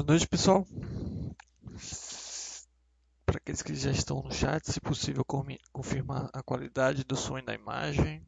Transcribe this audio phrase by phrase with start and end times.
[0.00, 0.66] Boa noite, pessoal.
[3.26, 5.22] Para aqueles que já estão no chat, se possível,
[5.70, 8.26] confirmar a qualidade do som e da imagem.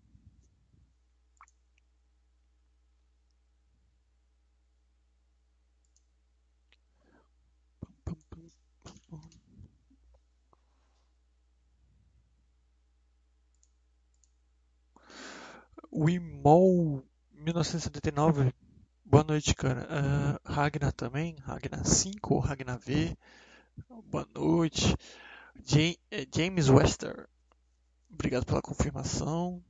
[15.90, 18.52] O IMOL 1979
[19.12, 19.86] Boa noite, cara.
[19.90, 23.14] Uh, Ragnar também, Ragnar 5 ou Ragnar V.
[24.06, 24.96] Boa noite.
[26.10, 27.28] Eh, James Wester,
[28.10, 29.62] obrigado pela confirmação.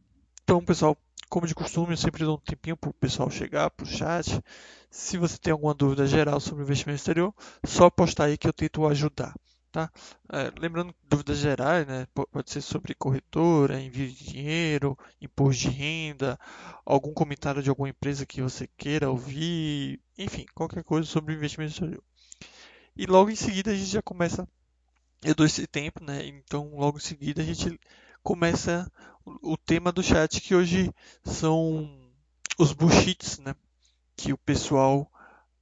[0.45, 0.97] Então, pessoal,
[1.29, 4.41] como de costume, eu sempre dou um tempinho para o pessoal chegar para o chat.
[4.89, 7.35] Se você tem alguma dúvida geral sobre investimento exterior,
[7.67, 9.35] só postar aí que eu tento ajudar.
[9.73, 9.91] Tá?
[10.31, 12.07] É, lembrando dúvidas gerais, né?
[12.13, 16.39] pode ser sobre corretora, envio de dinheiro, imposto de renda,
[16.85, 22.05] algum comentário de alguma empresa que você queira ouvir, enfim, qualquer coisa sobre investimento exterior.
[22.95, 24.47] E logo em seguida a gente já começa,
[25.25, 26.27] eu dou esse tempo, né?
[26.27, 27.81] Então logo em seguida a gente
[28.23, 28.93] começa
[29.25, 30.93] o, o tema do chat que hoje
[31.25, 31.91] são
[32.59, 33.55] os bullshits, né?
[34.15, 35.11] Que o pessoal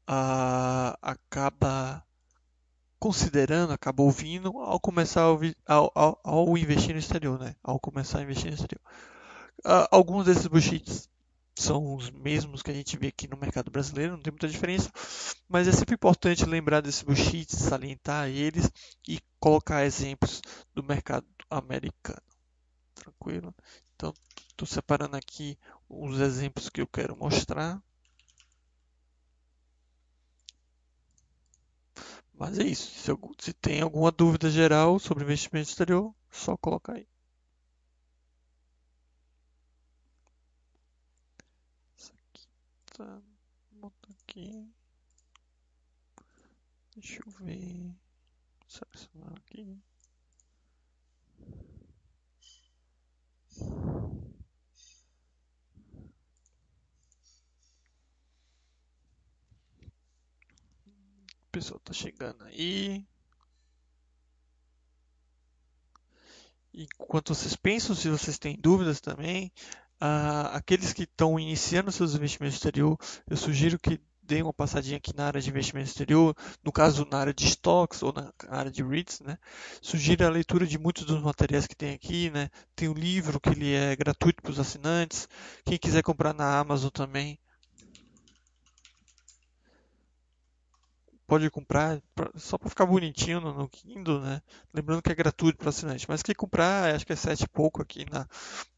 [0.05, 2.05] ah, acaba
[3.01, 7.57] considerando, acaba ouvindo ao começar ao, ao, ao, investir no exterior, né?
[7.63, 8.83] Ao começar a investir no exterior.
[9.65, 11.09] Uh, alguns desses bullshits
[11.59, 14.91] são os mesmos que a gente vê aqui no mercado brasileiro, não tem muita diferença,
[15.49, 18.71] mas é sempre importante lembrar desses bullshits, salientar eles
[19.09, 20.43] e colocar exemplos
[20.75, 22.23] do mercado americano.
[22.95, 23.55] Tranquilo?
[23.97, 24.13] Então,
[24.49, 27.83] estou separando aqui os exemplos que eu quero mostrar.
[32.41, 32.91] Mas é isso.
[32.99, 37.07] Se, eu, se tem alguma dúvida geral sobre investimento exterior, só colocar aí.
[41.99, 42.49] Isso aqui
[42.97, 43.21] tá.
[44.23, 44.67] Aqui.
[46.97, 47.95] Deixa eu ver.
[48.67, 49.79] Selecionar aqui.
[61.51, 63.05] Pessoal tá chegando aí.
[66.73, 69.53] Enquanto vocês pensam, se vocês têm dúvidas também,
[70.01, 72.97] uh, aqueles que estão iniciando seus investimentos exterior,
[73.29, 77.19] eu sugiro que deem uma passadinha aqui na área de investimento exterior, no caso na
[77.19, 79.37] área de stocks ou na área de REITs, né?
[79.83, 82.49] Sugiro a leitura de muitos dos materiais que tem aqui, né?
[82.77, 85.29] Tem o um livro que ele é gratuito para os assinantes.
[85.65, 87.41] Quem quiser comprar na Amazon também,
[91.31, 92.03] pode comprar
[92.35, 94.43] só para ficar bonitinho no, no, Kindle, né?
[94.75, 97.81] Lembrando que é gratuito para assinante, mas quem comprar, acho que é sete e pouco
[97.81, 98.27] aqui na,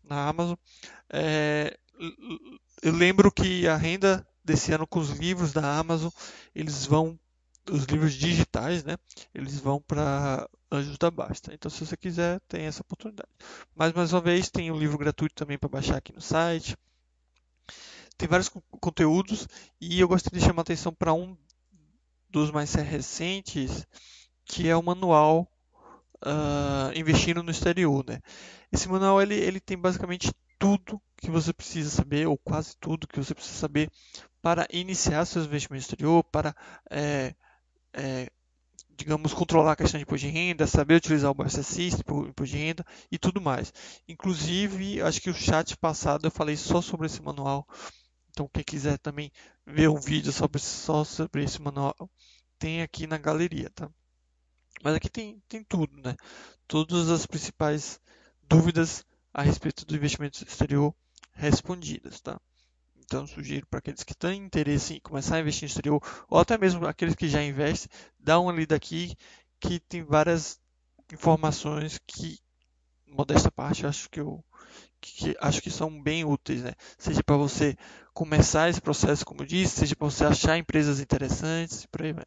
[0.05, 0.55] na Amazon.
[1.09, 1.75] É,
[2.83, 6.11] eu lembro que a renda desse ano com os livros da Amazon,
[6.55, 7.19] eles vão,
[7.71, 8.99] os livros digitais, né?
[9.35, 11.55] Eles vão para Anjos da Basta.
[11.55, 13.31] Então, se você quiser, tem essa oportunidade.
[13.75, 16.77] Mas, mais uma vez, tem um livro gratuito também para baixar aqui no site.
[18.19, 19.49] Tem vários conteúdos
[19.81, 21.35] e eu gostaria de chamar a atenção para um
[22.33, 23.87] dos mais recentes,
[24.45, 25.47] que é o manual
[26.25, 28.05] uh, Investindo no Exterior.
[28.09, 28.21] Né?
[28.73, 33.19] Esse manual ele, ele tem basicamente tudo que você precisa saber, ou quase tudo que
[33.23, 33.91] você precisa saber
[34.41, 36.55] para iniciar seus investimentos no exterior, para,
[36.91, 37.35] é,
[37.93, 38.31] é,
[38.97, 42.85] digamos, controlar a questão de imposto de renda, saber utilizar o Barça imposto de renda
[43.11, 43.73] e tudo mais.
[44.09, 47.67] Inclusive, acho que o chat passado eu falei só sobre esse manual
[48.33, 49.31] então, quem quiser também
[49.67, 52.11] ver um vídeo sobre, só sobre esse manual,
[52.59, 53.91] tem aqui na galeria, tá?
[54.83, 56.17] Mas aqui tem, tem tudo, né?
[56.67, 58.01] Todas as principais
[58.43, 60.95] dúvidas a respeito do investimento exterior
[61.33, 62.41] respondidas, tá?
[62.97, 66.57] Então, sugiro para aqueles que têm interesse em começar a investir no exterior, ou até
[66.57, 69.15] mesmo aqueles que já investem, dá uma lida aqui
[69.61, 70.59] que tem várias
[71.13, 72.39] informações que,
[73.13, 74.45] modesta parte, acho que eu
[75.01, 76.73] que acho que são bem úteis, né?
[76.97, 77.77] Seja para você
[78.15, 82.25] começar esse processo, como eu disse, seja para você achar empresas interessantes por aí vai.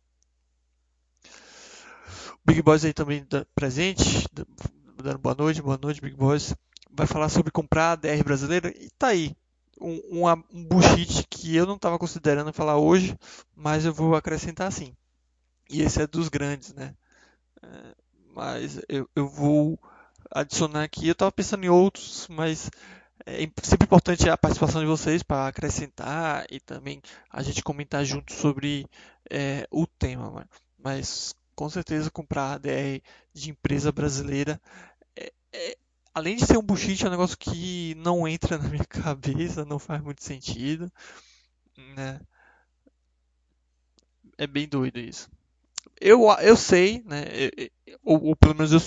[2.45, 4.27] Big Boys aí também presente,
[5.01, 6.53] dando boa noite, boa noite, Big Boys.
[6.91, 9.35] Vai falar sobre comprar a DR brasileira e tá aí.
[9.81, 13.17] Um, um, um bullshit que eu não estava considerando falar hoje,
[13.55, 14.95] mas eu vou acrescentar sim.
[15.69, 16.93] E esse é dos grandes, né?
[17.63, 17.95] É,
[18.33, 19.79] mas eu, eu vou
[20.35, 21.07] adicionar aqui.
[21.07, 22.69] Eu estava pensando em outros, mas
[23.25, 27.01] é sempre importante a participação de vocês para acrescentar e também
[27.31, 28.85] a gente comentar junto sobre
[29.31, 30.47] é, o tema.
[30.77, 33.01] Mas com certeza comprar ADR
[33.33, 34.61] de empresa brasileira
[35.15, 35.77] é, é,
[36.13, 39.79] além de ser um bullshit, é um negócio que não entra na minha cabeça, não
[39.79, 40.91] faz muito sentido.
[41.95, 42.19] Né?
[44.37, 45.29] É bem doido isso.
[45.99, 47.23] Eu, eu sei, né?
[48.03, 48.81] Ou, ou pelo menos eu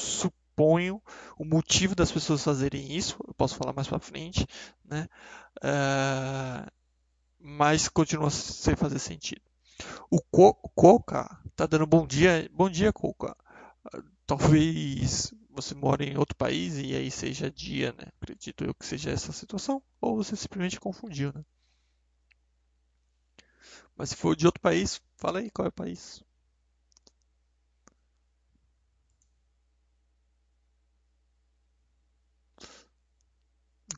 [0.59, 1.01] exponho
[1.39, 4.45] o motivo das pessoas fazerem isso, eu posso falar mais para frente,
[4.85, 5.09] né?
[5.63, 6.71] Uh,
[7.39, 9.43] mas continua sem fazer sentido.
[10.11, 10.21] O
[10.75, 13.37] Coca tá dando bom dia, bom dia Coca.
[14.27, 18.05] Talvez você mora em outro país e aí seja dia, né?
[18.21, 21.45] Acredito eu que seja essa situação, ou você simplesmente confundiu, né?
[23.97, 26.23] Mas se for de outro país, fala aí qual é o país.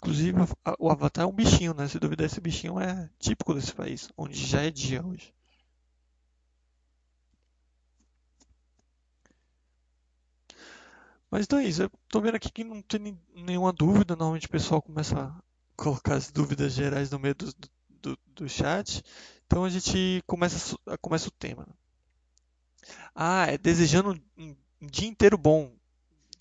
[0.02, 0.38] Inclusive,
[0.79, 1.87] o Avatar é um bichinho, né?
[1.87, 5.35] Se duvidar, esse bichinho é típico desse país, onde já é dia hoje.
[11.31, 11.82] Mas então é isso.
[11.82, 14.17] Eu tô vendo aqui que não tem nenhuma dúvida.
[14.17, 15.43] Normalmente o pessoal começa a
[15.76, 17.55] colocar as dúvidas gerais no meio do,
[18.00, 19.05] do, do chat.
[19.47, 21.69] Então a gente começa, começa o tema.
[23.14, 25.70] Ah, é desejando um, dia inteiro bom.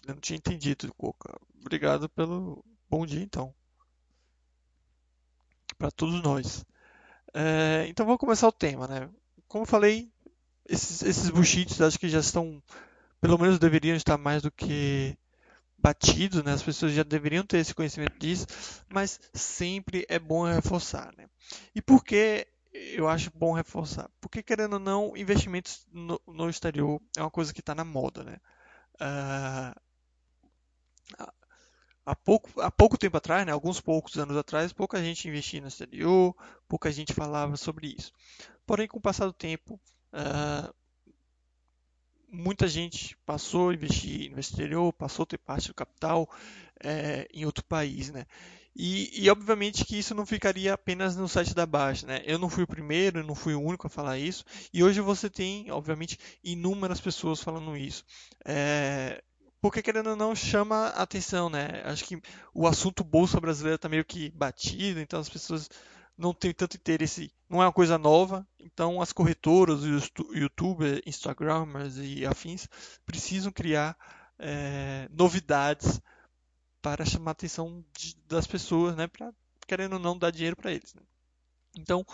[0.07, 1.37] Eu não tinha entendido, Coca.
[1.59, 3.53] Obrigado pelo, Bom dia, então,
[5.77, 6.65] para todos nós.
[7.33, 9.09] É, então vamos começar o tema, né?
[9.47, 10.11] Como falei,
[10.67, 12.61] esses, esses acho que já estão,
[13.21, 15.15] pelo menos deveriam estar mais do que
[15.77, 16.53] batidos, né?
[16.53, 18.47] As pessoas já deveriam ter esse conhecimento disso,
[18.89, 21.27] mas sempre é bom reforçar, né?
[21.75, 24.09] E por que eu acho bom reforçar?
[24.19, 28.23] Porque querendo ou não, investimentos no, no exterior é uma coisa que está na moda,
[28.23, 28.37] né?
[28.95, 29.79] Uh,
[32.05, 35.67] há pouco, há pouco tempo atrás, né, alguns poucos anos atrás, pouca gente investia no
[35.67, 36.35] exterior,
[36.67, 38.11] pouca gente falava sobre isso.
[38.65, 39.79] Porém, com o passar do tempo,
[40.13, 40.73] uh,
[42.31, 46.29] muita gente passou a investir no exterior, passou a ter parte do capital
[46.81, 48.25] é, em outro país, né?
[48.75, 52.21] E, e, obviamente que isso não ficaria apenas no site da Baixa, né?
[52.25, 55.01] Eu não fui o primeiro, eu não fui o único a falar isso, e hoje
[55.01, 58.05] você tem, obviamente, inúmeras pessoas falando isso.
[58.45, 59.21] É,
[59.61, 61.81] porque querendo ou não chama a atenção, né?
[61.85, 62.21] Acho que
[62.53, 65.69] o assunto bolsa brasileira está meio que batido, então as pessoas
[66.17, 71.97] não têm tanto interesse, não é uma coisa nova, então as corretoras, os youtubers, instagramers
[71.97, 72.67] e afins
[73.05, 73.97] precisam criar
[74.37, 76.01] é, novidades
[76.81, 79.07] para chamar a atenção de, das pessoas, né?
[79.07, 79.33] Para
[79.67, 80.93] querendo ou não dar dinheiro para eles.
[80.93, 81.01] Né?
[81.77, 82.05] Então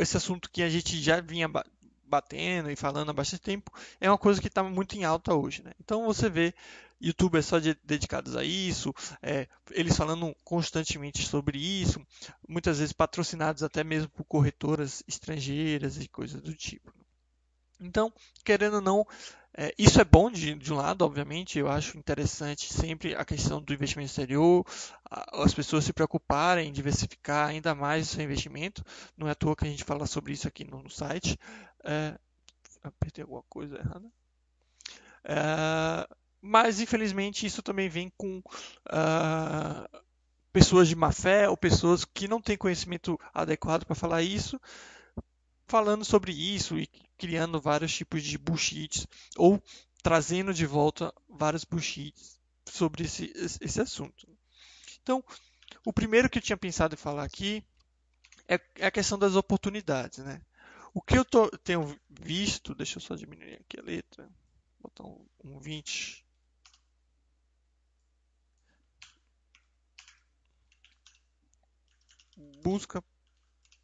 [0.00, 1.48] esse assunto que a gente já vinha
[2.04, 5.62] batendo e falando há bastante tempo, é uma coisa que está muito em alta hoje.
[5.62, 5.72] Né?
[5.80, 6.54] Então você vê
[7.00, 12.04] youtubers só de, dedicados a isso, é, eles falando constantemente sobre isso,
[12.48, 16.92] muitas vezes patrocinados até mesmo por corretoras estrangeiras e coisas do tipo.
[17.80, 18.12] Então,
[18.44, 19.06] querendo ou não,
[19.56, 23.62] é, isso é bom de, de, um lado, obviamente, eu acho interessante sempre a questão
[23.62, 24.64] do investimento exterior,
[25.32, 28.84] as pessoas se preocuparem em diversificar ainda mais o seu investimento,
[29.16, 31.38] não é à toa que a gente fala sobre isso aqui no, no site.
[31.84, 32.18] É,
[32.82, 34.10] apertei alguma coisa errada.
[35.24, 36.08] É,
[36.40, 40.02] mas infelizmente isso também vem com uh,
[40.52, 44.60] pessoas de má fé ou pessoas que não têm conhecimento adequado para falar isso,
[45.66, 49.62] falando sobre isso e criando vários tipos de bullshits ou
[50.02, 54.28] trazendo de volta vários bullshits sobre esse, esse assunto.
[55.02, 55.22] Então,
[55.84, 57.64] o primeiro que eu tinha pensado em falar aqui
[58.46, 60.40] é, é a questão das oportunidades, né?
[60.94, 64.28] O que eu tô, tenho visto, deixa eu só diminuir aqui a letra,
[64.80, 66.24] botar um, um 20
[72.62, 73.02] busca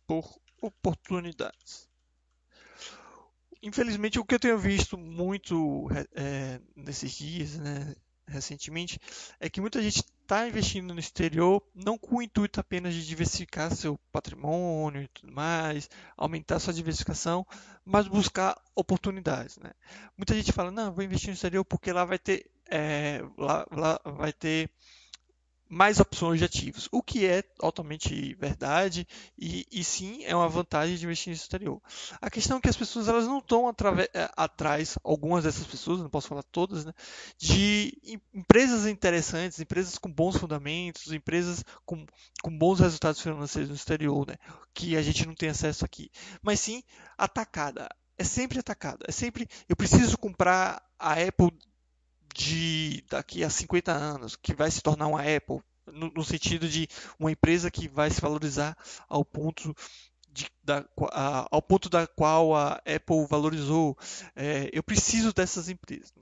[0.06, 1.88] por oportunidades.
[3.62, 7.94] Infelizmente, o que eu tenho visto muito é, nesses dias, né,
[8.26, 9.00] recentemente,
[9.40, 13.74] é que muita gente está investindo no exterior não com o intuito apenas de diversificar
[13.74, 17.46] seu patrimônio e tudo mais, aumentar sua diversificação,
[17.84, 19.58] mas buscar oportunidades.
[19.58, 19.70] Né?
[20.16, 24.00] Muita gente fala, não, vou investir no exterior porque lá vai ter, é, lá, lá
[24.04, 24.70] vai ter
[25.74, 30.96] mais opções de ativos, o que é totalmente verdade e, e, sim é uma vantagem
[30.96, 31.82] de investir no exterior.
[32.22, 36.08] A questão é que as pessoas elas não estão é, atrás, algumas dessas pessoas, não
[36.08, 36.92] posso falar todas, né,
[37.36, 37.92] de
[38.32, 42.06] empresas interessantes, empresas com bons fundamentos, empresas com,
[42.40, 44.36] com bons resultados financeiros no exterior, né,
[44.72, 46.08] que a gente não tem acesso aqui,
[46.40, 46.84] mas sim
[47.18, 47.88] atacada.
[48.16, 49.04] É sempre atacada.
[49.08, 51.50] É sempre eu preciso comprar a Apple
[52.34, 56.88] de daqui a 50 anos, que vai se tornar uma Apple, no, no sentido de
[57.18, 58.76] uma empresa que vai se valorizar
[59.08, 59.74] ao ponto
[60.30, 63.96] de, da, a, ao ponto da qual a Apple valorizou.
[64.34, 66.12] É, eu preciso dessas empresas.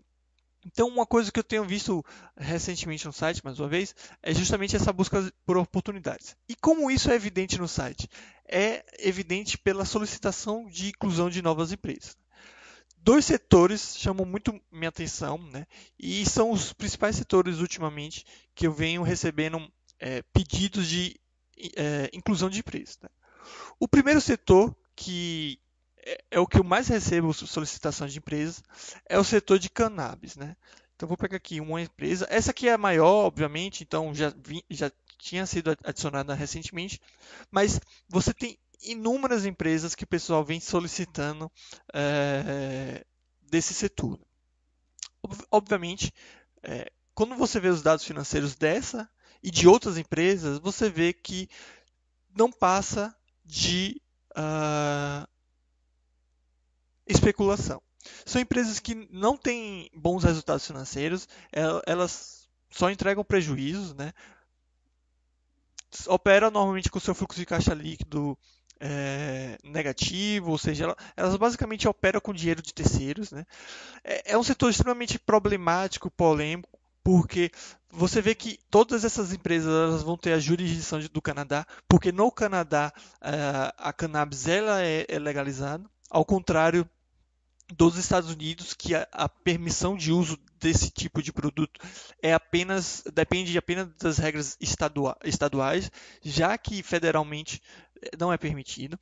[0.65, 2.05] Então, uma coisa que eu tenho visto
[2.37, 6.37] recentemente no site, mais uma vez, é justamente essa busca por oportunidades.
[6.49, 8.09] E como isso é evidente no site?
[8.47, 12.17] É evidente pela solicitação de inclusão de novas empresas
[13.03, 15.67] dois setores chamam muito minha atenção, né?
[15.99, 21.21] E são os principais setores ultimamente que eu venho recebendo é, pedidos de
[21.77, 22.99] é, inclusão de empresas.
[23.03, 23.09] Né?
[23.79, 25.59] O primeiro setor que
[26.05, 28.63] é, é, o que eu mais recebo solicitações de empresas
[29.09, 30.57] é o setor de cannabis, né?
[30.95, 32.27] Então vou pegar aqui uma empresa.
[32.31, 37.01] Essa aqui é a maior, obviamente, então já, vi, já tinha sido adicionada recentemente,
[37.51, 41.51] mas você tem inúmeras empresas que o pessoal vem solicitando
[41.95, 43.05] é,
[43.43, 44.19] desse setor.
[45.51, 46.13] Obviamente,
[46.63, 49.09] é, quando você vê os dados financeiros dessa
[49.43, 51.49] e de outras empresas, você vê que
[52.37, 54.01] não passa de
[54.37, 55.29] uh,
[57.07, 57.83] especulação.
[58.25, 61.29] São empresas que não têm bons resultados financeiros,
[61.87, 64.13] elas só entregam prejuízos, né?
[66.07, 68.39] opera normalmente com seu fluxo de caixa líquido
[68.85, 73.31] é, negativo, ou seja, ela, elas basicamente operam com dinheiro de terceiros.
[73.31, 73.47] Né?
[74.03, 76.69] É, é um setor extremamente problemático, polêmico,
[77.05, 77.53] porque
[77.89, 82.31] você vê que todas essas empresas elas vão ter a jurisdição do Canadá, porque no
[82.33, 86.89] Canadá é, a cannabis ela é, é legalizada, ao contrário
[87.77, 91.81] dos Estados Unidos que a, permissão de uso desse tipo de produto
[92.23, 95.91] é apenas depende apenas das regras estaduais,
[96.23, 97.61] já que federalmente
[98.19, 98.99] não é permitido.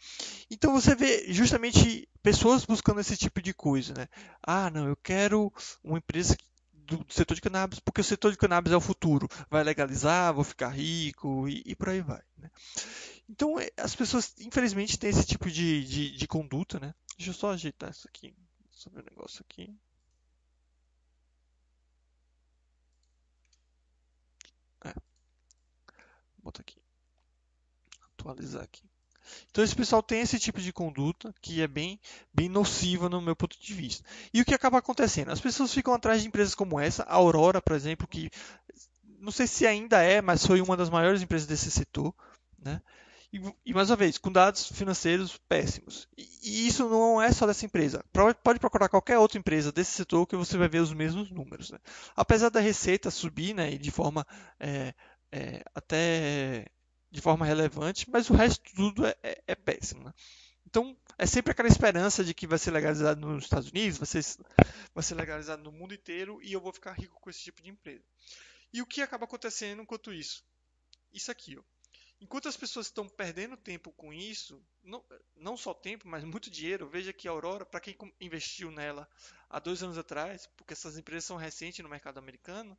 [0.50, 4.08] Então você vê justamente pessoas buscando esse tipo de coisa, né?
[4.42, 5.52] Ah, não, eu quero
[5.82, 6.36] uma empresa
[6.72, 9.28] do setor de cannabis, porque o setor de cannabis é o futuro.
[9.48, 12.22] Vai legalizar, vou ficar rico e, e por aí vai.
[12.36, 12.50] Né?
[13.28, 16.94] Então é, as pessoas, infelizmente, têm esse tipo de, de, de conduta, né?
[17.16, 18.34] Deixa eu só ajeitar isso aqui.
[18.70, 19.74] Só ver um negócio aqui.
[26.42, 26.80] Bota aqui.
[28.14, 28.82] Atualizar aqui.
[29.50, 32.00] Então esse pessoal tem esse tipo de conduta que é bem,
[32.32, 34.04] bem nociva no meu ponto de vista.
[34.32, 35.30] E o que acaba acontecendo?
[35.30, 38.30] As pessoas ficam atrás de empresas como essa, a Aurora, por exemplo, que
[39.18, 42.14] não sei se ainda é, mas foi uma das maiores empresas desse setor,
[42.58, 42.80] né?
[43.32, 46.08] E, e mais uma vez, com dados financeiros péssimos.
[46.16, 48.04] E, e, isso não é só dessa empresa.
[48.42, 51.70] Pode procurar qualquer outra empresa desse setor que você vai ver os mesmos números.
[51.70, 51.78] Né?
[52.16, 54.26] Apesar da receita subir né, de forma
[54.58, 54.94] é,
[55.32, 56.66] é, até
[57.10, 60.04] de forma relevante, mas o resto tudo é, é, é péssimo.
[60.04, 60.14] Né?
[60.66, 64.24] Então, é sempre aquela esperança de que vai ser legalizado nos Estados Unidos, vai ser,
[64.94, 67.70] vai ser legalizado no mundo inteiro e eu vou ficar rico com esse tipo de
[67.70, 68.04] empresa.
[68.72, 70.44] E o que acaba acontecendo enquanto isso?
[71.12, 71.62] Isso aqui, ó.
[72.20, 75.02] Enquanto as pessoas estão perdendo tempo com isso, não,
[75.34, 79.08] não só tempo, mas muito dinheiro, veja que a Aurora, para quem investiu nela
[79.48, 82.78] há dois anos atrás, porque essas empresas são recentes no mercado americano,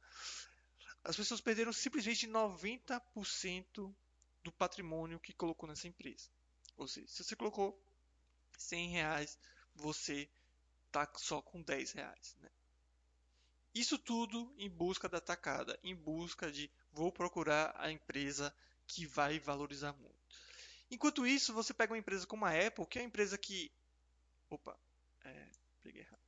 [1.03, 3.93] as pessoas perderam simplesmente 90%
[4.43, 6.29] do patrimônio que colocou nessa empresa.
[6.77, 7.79] Ou seja, se você colocou
[8.58, 9.38] 100 reais,
[9.75, 10.29] você
[10.88, 12.36] está só com 10 reais.
[12.39, 12.50] Né?
[13.74, 18.53] Isso tudo em busca da tacada, em busca de vou procurar a empresa
[18.86, 20.22] que vai valorizar muito.
[20.89, 23.72] Enquanto isso, você pega uma empresa como a Apple, que é uma empresa que.
[24.50, 24.77] Opa,
[25.24, 25.48] é,
[25.81, 26.20] peguei errado.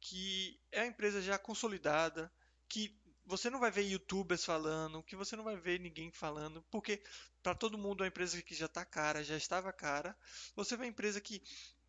[0.00, 2.32] Que é uma empresa já consolidada,
[2.68, 2.99] que
[3.30, 7.00] você não vai ver youtubers falando, que você não vai ver ninguém falando, porque
[7.42, 10.16] para todo mundo é uma empresa que já está cara, já estava cara.
[10.56, 11.40] Você vê uma empresa que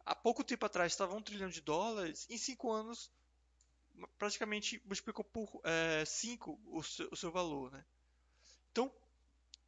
[0.06, 3.12] há pouco tempo atrás estava um trilhão de dólares, em cinco anos
[4.18, 5.62] praticamente multiplicou por
[6.06, 7.84] 5 é, o, seu, o seu valor, né?
[8.72, 8.92] Então,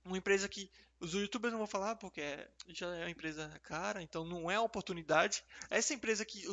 [0.05, 2.21] uma empresa que os youtubers não vão falar porque
[2.69, 5.43] já é uma empresa cara, então não é uma oportunidade.
[5.69, 6.47] Essa empresa que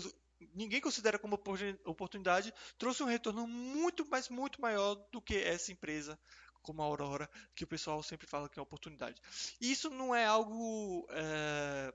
[0.54, 1.38] ninguém considera como
[1.84, 6.18] oportunidade, trouxe um retorno muito, mas muito maior do que essa empresa
[6.62, 9.20] como a Aurora, que o pessoal sempre fala que é oportunidade.
[9.60, 11.92] Isso não é algo é,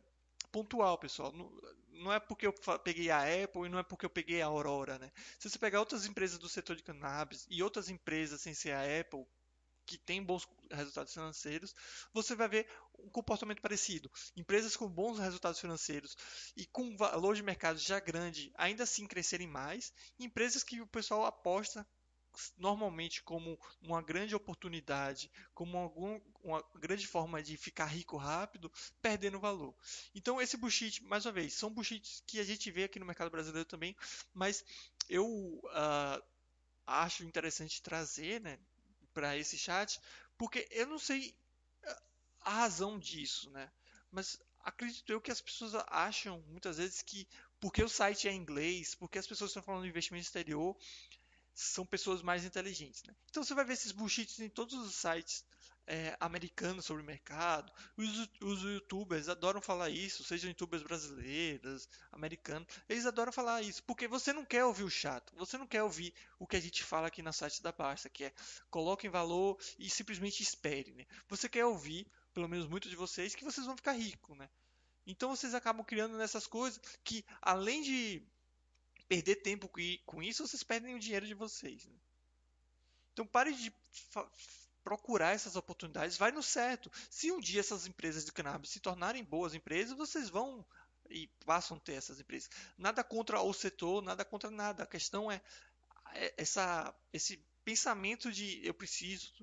[0.52, 1.32] pontual, pessoal.
[1.32, 1.52] Não,
[1.90, 4.98] não, é porque eu peguei a Apple e não é porque eu peguei a Aurora,
[4.98, 5.12] né?
[5.40, 9.02] Se você pegar outras empresas do setor de cannabis e outras empresas sem ser a
[9.02, 9.26] Apple,
[9.86, 11.76] que tem bons resultados financeiros,
[12.14, 12.68] você vai ver
[13.00, 14.12] um comportamento parecido.
[14.36, 16.18] Empresas com bons resultados financeiros
[16.56, 19.94] e com valor de mercado já grande, ainda assim crescerem mais.
[20.20, 21.88] Empresas que o pessoal aposta
[22.58, 29.40] normalmente como uma grande oportunidade, como algum, uma grande forma de ficar rico rápido, perdendo
[29.40, 29.76] valor.
[30.14, 33.32] Então esse bullshit, mais uma vez, são bullshits que a gente vê aqui no mercado
[33.32, 33.96] brasileiro também,
[34.34, 34.64] mas
[35.10, 36.24] eu uh,
[36.86, 38.60] acho interessante trazer, né,
[39.16, 40.00] para esse chat,
[40.38, 41.34] porque eu não sei
[42.42, 43.72] a razão disso, né?
[44.12, 47.28] Mas acredito eu que as pessoas acham muitas vezes que
[47.60, 50.78] porque o site é inglês, porque as pessoas estão falando de investimento exterior,
[51.54, 53.04] são pessoas mais inteligentes.
[53.04, 53.16] Né?
[53.30, 55.44] Então você vai ver esses bullshits em todos os sites
[55.88, 57.72] é, americanos sobre o mercado.
[57.98, 62.68] Os, os, youtubers adoram falar isso, sejam youtubers brasileiros, americanos.
[62.90, 66.14] Eles adoram falar isso, porque você não quer ouvir o chato, você não quer ouvir
[66.40, 68.34] o que a gente fala aqui na site da Barça, que é
[68.70, 70.94] coloque em valor e simplesmente espere.
[70.94, 71.06] Né?
[71.28, 74.38] Você quer ouvir, pelo menos muitos de vocês, que vocês vão ficar ricos.
[74.38, 74.50] Né?
[75.06, 78.24] Então vocês acabam criando nessas coisas que, além de
[79.08, 79.70] perder tempo
[80.06, 81.86] com isso, vocês perdem o dinheiro de vocês.
[81.86, 81.96] Né?
[83.14, 83.72] Então pare de
[84.86, 86.92] procurar essas oportunidades, vai no certo.
[87.10, 90.64] Se um dia essas empresas de cannabis se tornarem boas empresas, vocês vão
[91.10, 92.52] e passam a ter essas empresas.
[92.78, 94.84] Nada contra o setor, nada contra nada.
[94.84, 95.42] A questão é,
[96.14, 99.34] é essa, esse pensamento de eu preciso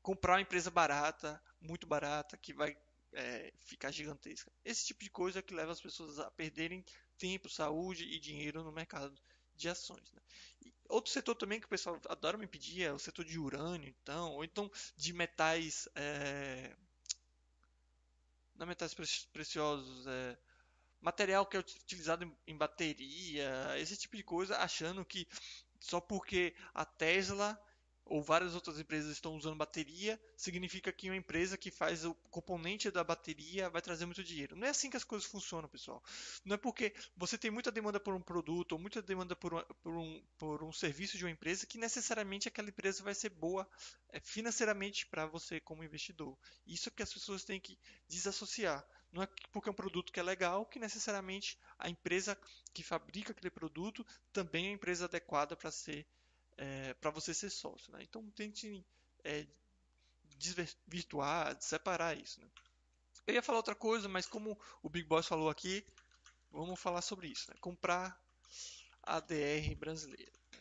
[0.00, 2.78] comprar uma empresa barata, muito barata, que vai
[3.12, 4.52] é, ficar gigantesca.
[4.64, 6.84] Esse tipo de coisa é que leva as pessoas a perderem
[7.18, 9.20] tempo, saúde e dinheiro no mercado
[9.56, 10.12] de ações.
[10.12, 10.22] Né?
[10.88, 14.32] Outro setor também que o pessoal adora me pedir é o setor de urânio, então,
[14.32, 16.74] ou então de metais, é,
[18.54, 18.94] não metais
[19.32, 20.36] preciosos, é,
[21.00, 25.28] material que é utilizado em bateria, esse tipo de coisa, achando que
[25.80, 27.60] só porque a Tesla
[28.08, 32.90] ou várias outras empresas estão usando bateria, significa que uma empresa que faz o componente
[32.90, 34.56] da bateria vai trazer muito dinheiro.
[34.56, 36.02] Não é assim que as coisas funcionam, pessoal.
[36.44, 39.62] Não é porque você tem muita demanda por um produto ou muita demanda por um,
[39.82, 43.68] por um, por um serviço de uma empresa que necessariamente aquela empresa vai ser boa
[44.10, 46.36] é, financeiramente para você como investidor.
[46.66, 48.84] Isso é que as pessoas têm que desassociar.
[49.12, 52.38] Não é porque é um produto que é legal que necessariamente a empresa
[52.74, 56.06] que fabrica aquele produto também é a empresa adequada para ser
[56.58, 57.90] é, para você ser sócio.
[57.92, 58.00] Né?
[58.02, 58.84] Então tente
[59.24, 59.46] é,
[60.36, 62.40] desvirtuar, separar isso.
[62.40, 62.48] Né?
[63.26, 65.86] Eu ia falar outra coisa, mas como o Big Boss falou aqui,
[66.50, 67.50] vamos falar sobre isso.
[67.50, 67.56] Né?
[67.60, 68.20] Comprar
[69.02, 70.32] ADR brasileira.
[70.52, 70.58] Né?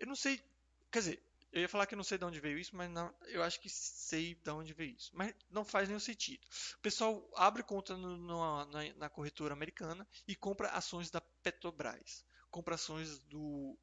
[0.00, 0.42] Eu não sei,
[0.90, 3.14] quer dizer, eu ia falar que eu não sei de onde veio isso, mas não,
[3.26, 5.10] eu acho que sei de onde veio isso.
[5.14, 6.42] Mas não faz nenhum sentido.
[6.76, 12.24] O pessoal abre conta no, no, na, na, corretora americana e compra ações da Petrobras.
[12.50, 13.78] Compra ações do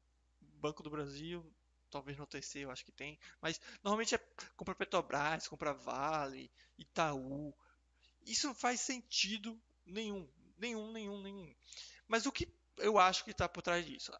[0.60, 1.44] Banco do Brasil,
[1.90, 4.18] talvez no TC eu acho que tem, mas normalmente é
[4.56, 7.54] compra Petrobras, compra Vale, Itaú.
[8.24, 11.54] Isso faz sentido nenhum, nenhum, nenhum, nenhum.
[12.06, 14.12] Mas o que eu acho que está por trás disso?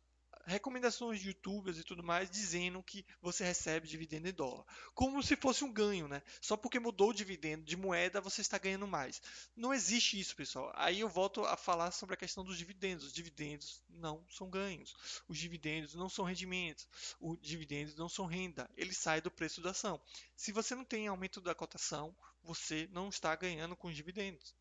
[0.51, 4.65] Recomendações de youtubers e tudo mais dizendo que você recebe dividendo em dólar.
[4.95, 6.23] Como se fosse um ganho, né?
[6.41, 9.23] Só porque mudou o dividendo de moeda você está ganhando mais.
[9.57, 10.73] Não existe isso, pessoal.
[10.75, 13.07] Aí eu volto a falar sobre a questão dos dividendos.
[13.07, 14.95] Os dividendos não são ganhos.
[15.29, 16.89] Os dividendos não são rendimentos.
[17.21, 18.69] Os dividendos não são renda.
[18.77, 20.01] Ele sai do preço da ação.
[20.37, 24.55] Se você não tem aumento da cotação, você não está ganhando com os dividendos.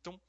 [0.00, 0.20] Então,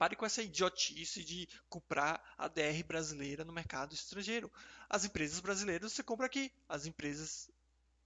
[0.00, 4.50] Pare com essa idiotice de comprar a DR brasileira no mercado estrangeiro.
[4.88, 6.50] As empresas brasileiras você compra aqui.
[6.66, 7.50] As empresas.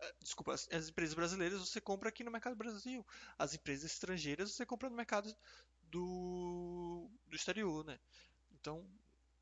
[0.00, 3.06] Eh, desculpa, as empresas brasileiras você compra aqui no mercado Brasil.
[3.38, 5.32] As empresas estrangeiras você compra no mercado
[5.84, 7.96] do, do exterior, né?
[8.50, 8.84] Então,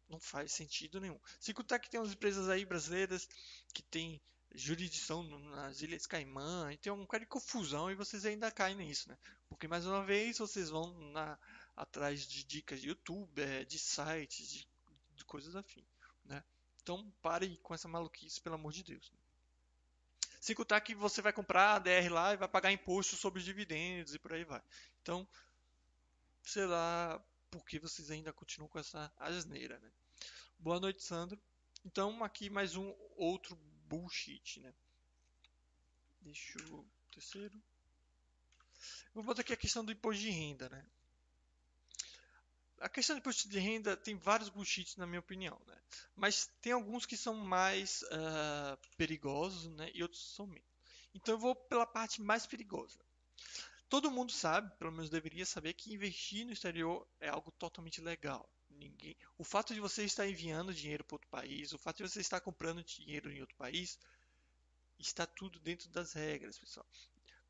[0.06, 1.18] não faz sentido nenhum.
[1.40, 3.26] Se contar que tem umas empresas aí brasileiras
[3.72, 4.20] que tem
[4.54, 9.08] jurisdição nas Ilhas Caimã, e tem um cara de confusão e vocês ainda caem nisso,
[9.08, 9.16] né?
[9.48, 11.38] Porque mais uma vez vocês vão na
[11.76, 14.68] atrás de dicas de YouTube, é, de sites, de,
[15.14, 15.84] de coisas afim,
[16.24, 16.42] né?
[16.82, 19.10] Então pare com essa maluquice, pelo amor de Deus.
[19.10, 19.18] Né?
[20.40, 23.44] Sem contar que você vai comprar a DR lá e vai pagar imposto sobre os
[23.44, 24.62] dividendos e por aí vai.
[25.00, 25.26] Então,
[26.42, 29.92] sei lá por que vocês ainda continuam com essa asneira, né?
[30.58, 31.40] Boa noite, Sandro.
[31.84, 33.56] Então, aqui mais um outro
[33.86, 34.72] bullshit, né?
[36.22, 36.84] Deixa eu...
[37.12, 37.62] Terceiro.
[39.14, 40.84] Vou botar aqui a questão do imposto de renda, né?
[42.82, 45.76] A questão de imposto de renda tem vários bullshits na minha opinião, né?
[46.16, 49.90] Mas tem alguns que são mais uh, perigosos, né?
[49.94, 50.68] E outros são menos.
[51.14, 52.98] Então eu vou pela parte mais perigosa.
[53.88, 58.48] Todo mundo sabe, pelo menos deveria saber, que investir no exterior é algo totalmente legal.
[58.70, 59.16] Ninguém...
[59.38, 62.40] O fato de você estar enviando dinheiro para outro país, o fato de você estar
[62.40, 63.98] comprando dinheiro em outro país,
[64.98, 66.86] está tudo dentro das regras, pessoal.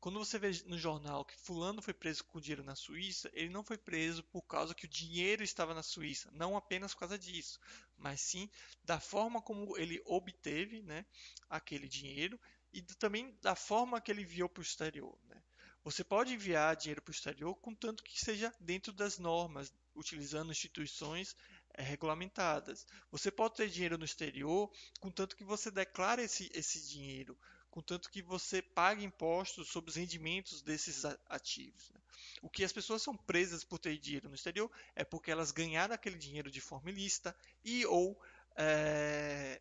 [0.03, 3.63] Quando você vê no jornal que fulano foi preso com dinheiro na Suíça, ele não
[3.63, 7.57] foi preso por causa que o dinheiro estava na Suíça, não apenas por causa disso,
[7.95, 8.49] mas sim
[8.83, 11.05] da forma como ele obteve né,
[11.49, 12.37] aquele dinheiro
[12.73, 15.17] e também da forma que ele enviou para o exterior.
[15.29, 15.41] Né?
[15.85, 21.33] Você pode enviar dinheiro para o exterior contanto que seja dentro das normas, utilizando instituições
[21.75, 22.85] é, regulamentadas.
[23.09, 27.39] Você pode ter dinheiro no exterior contanto que você declare esse, esse dinheiro
[27.73, 31.89] contanto que você pague impostos sobre os rendimentos desses ativos.
[31.89, 31.99] Né?
[32.43, 35.95] O que as pessoas são presas por ter dinheiro no exterior é porque elas ganharam
[35.95, 38.15] aquele dinheiro de forma ilícita e ou
[38.55, 39.59] é,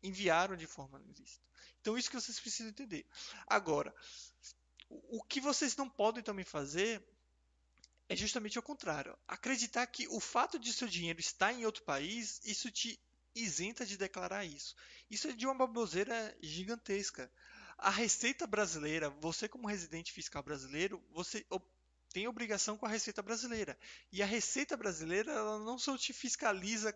[0.00, 1.44] enviaram de forma ilícita.
[1.80, 3.04] Então isso que vocês precisam entender.
[3.48, 3.92] Agora,
[4.88, 7.02] o que vocês não podem também fazer
[8.08, 9.18] é justamente o contrário.
[9.26, 12.96] Acreditar que o fato de seu dinheiro estar em outro país, isso te
[13.42, 14.74] isenta de declarar isso.
[15.10, 17.30] Isso é de uma baboseira gigantesca.
[17.76, 21.46] A Receita Brasileira, você como residente fiscal brasileiro, você
[22.12, 23.78] tem obrigação com a Receita Brasileira.
[24.10, 26.94] E a Receita Brasileira ela não só te fiscaliza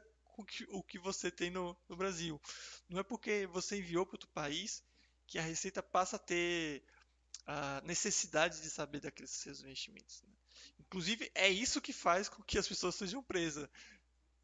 [0.69, 2.41] o que você tem no, no Brasil.
[2.89, 4.83] Não é porque você enviou para outro país
[5.27, 6.83] que a Receita passa a ter
[7.47, 10.23] a necessidade de saber daqueles seus investimentos.
[10.23, 10.35] Né?
[10.81, 13.69] Inclusive, é isso que faz com que as pessoas sejam presas.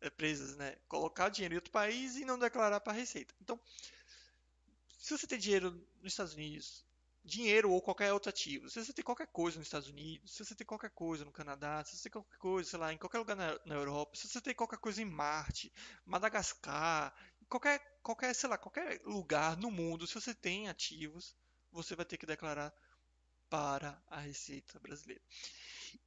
[0.00, 0.76] É, presas, né?
[0.88, 3.34] Colocar dinheiro em outro país e não declarar para a Receita.
[3.40, 3.58] Então,
[4.98, 6.84] se você tem dinheiro nos Estados Unidos,
[7.24, 10.54] dinheiro ou qualquer outro ativo, se você tem qualquer coisa nos Estados Unidos, se você
[10.54, 13.37] tem qualquer coisa no Canadá, se você tem qualquer coisa, sei lá, em qualquer lugar
[13.37, 15.72] na, na Europa, se você tem qualquer coisa em Marte,
[16.06, 17.14] Madagascar,
[17.48, 21.34] qualquer, qualquer, sei lá, qualquer lugar no mundo, se você tem ativos,
[21.70, 22.72] você vai ter que declarar
[23.50, 25.22] para a Receita Brasileira.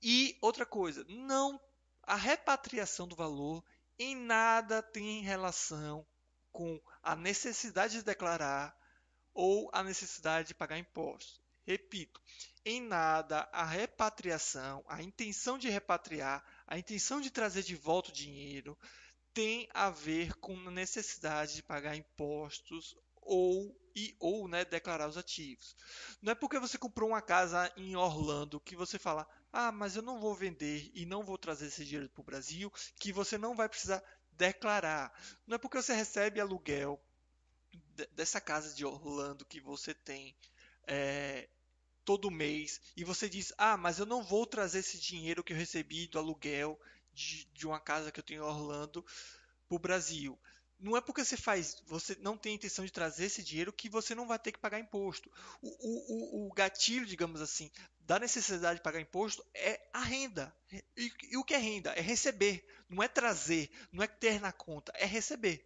[0.01, 1.59] E outra coisa, não
[2.03, 3.63] a repatriação do valor
[3.97, 6.05] em nada tem relação
[6.51, 8.75] com a necessidade de declarar
[9.33, 11.41] ou a necessidade de pagar impostos.
[11.65, 12.21] Repito,
[12.65, 18.13] em nada a repatriação, a intenção de repatriar, a intenção de trazer de volta o
[18.13, 18.77] dinheiro
[19.33, 25.17] tem a ver com a necessidade de pagar impostos ou e ou né, declarar os
[25.17, 25.75] ativos.
[26.21, 30.01] Não é porque você comprou uma casa em Orlando que você fala, ah, mas eu
[30.01, 33.55] não vou vender e não vou trazer esse dinheiro para o Brasil, que você não
[33.55, 35.13] vai precisar declarar.
[35.45, 37.01] Não é porque você recebe aluguel
[38.13, 40.35] dessa casa de Orlando que você tem
[40.87, 41.47] é,
[42.03, 45.57] todo mês e você diz, ah, mas eu não vou trazer esse dinheiro que eu
[45.57, 46.79] recebi do aluguel
[47.13, 49.05] de, de uma casa que eu tenho em Orlando
[49.67, 50.39] para o Brasil
[50.81, 54.15] não é porque você faz, você não tem intenção de trazer esse dinheiro que você
[54.15, 55.31] não vai ter que pagar imposto.
[55.61, 57.69] O, o, o gatilho, digamos assim,
[58.11, 60.53] da necessidade de pagar imposto é a renda.
[60.97, 61.91] E, e, o que é renda?
[61.93, 65.65] É receber, não é trazer, não é ter na conta, é receber.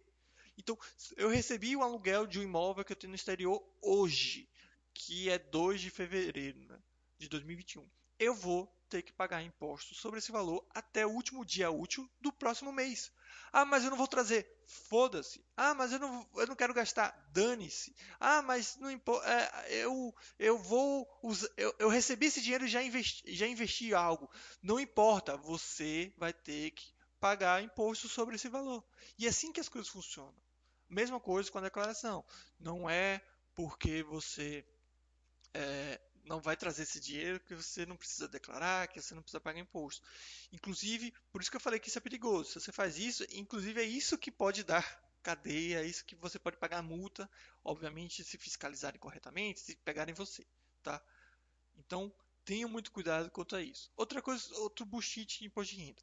[0.56, 0.78] Então,
[1.16, 4.48] eu recebi o aluguel de um imóvel que eu tenho no exterior hoje,
[4.94, 6.78] que é 2 de fevereiro né,
[7.18, 7.84] de 2021.
[8.16, 12.32] Eu vou ter que pagar imposto sobre esse valor até o último dia útil do
[12.32, 13.12] próximo mês.
[13.52, 14.46] Ah, mas eu não vou trazer.
[14.66, 15.44] Foda-se.
[15.56, 17.10] Ah, mas eu não, eu não quero gastar.
[17.32, 17.94] Dane-se.
[18.18, 19.28] Ah, mas não importa.
[19.28, 21.48] É, eu, eu vou usar.
[21.56, 24.30] Eu, eu recebi esse dinheiro e já investi, já investi algo.
[24.62, 25.36] Não importa.
[25.36, 28.84] Você vai ter que pagar imposto sobre esse valor.
[29.18, 30.34] E é assim que as coisas funcionam.
[30.88, 32.24] Mesma coisa com a declaração.
[32.58, 33.20] Não é
[33.54, 34.64] porque você
[35.54, 39.40] é, não vai trazer esse dinheiro que você não precisa declarar, que você não precisa
[39.40, 40.04] pagar imposto.
[40.52, 42.50] Inclusive, por isso que eu falei que isso é perigoso.
[42.50, 44.84] Se você faz isso, inclusive é isso que pode dar
[45.22, 47.28] cadeia, é isso que você pode pagar multa,
[47.64, 50.44] obviamente, se fiscalizarem corretamente, se pegarem você,
[50.82, 51.02] tá?
[51.76, 52.12] Então,
[52.44, 53.90] tenham muito cuidado quanto a isso.
[53.96, 56.02] Outra coisa, outro bullshit de imposto de renda.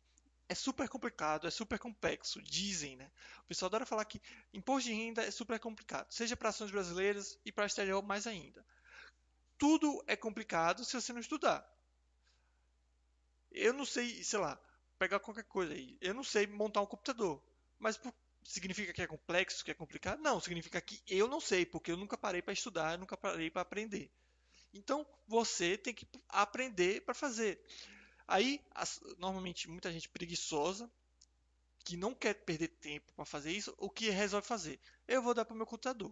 [0.50, 3.10] É super complicado, é super complexo, dizem, né?
[3.46, 4.22] O pessoal adora falar que
[4.54, 8.64] imposto de renda é super complicado, seja para ações brasileiras e para exterior mais ainda
[9.58, 11.68] tudo é complicado se você não estudar.
[13.52, 14.60] Eu não sei, sei lá,
[14.98, 15.98] pegar qualquer coisa aí.
[16.02, 17.42] Eu não sei montar um computador.
[17.80, 18.00] Mas
[18.44, 20.20] significa que é complexo, que é complicado?
[20.22, 23.62] Não, significa que eu não sei, porque eu nunca parei para estudar, nunca parei para
[23.62, 24.10] aprender.
[24.74, 27.64] Então, você tem que aprender para fazer.
[28.28, 30.90] Aí, as, normalmente, muita gente preguiçosa,
[31.84, 34.80] que não quer perder tempo para fazer isso, o que resolve fazer?
[35.08, 36.12] Eu vou dar para o meu contador.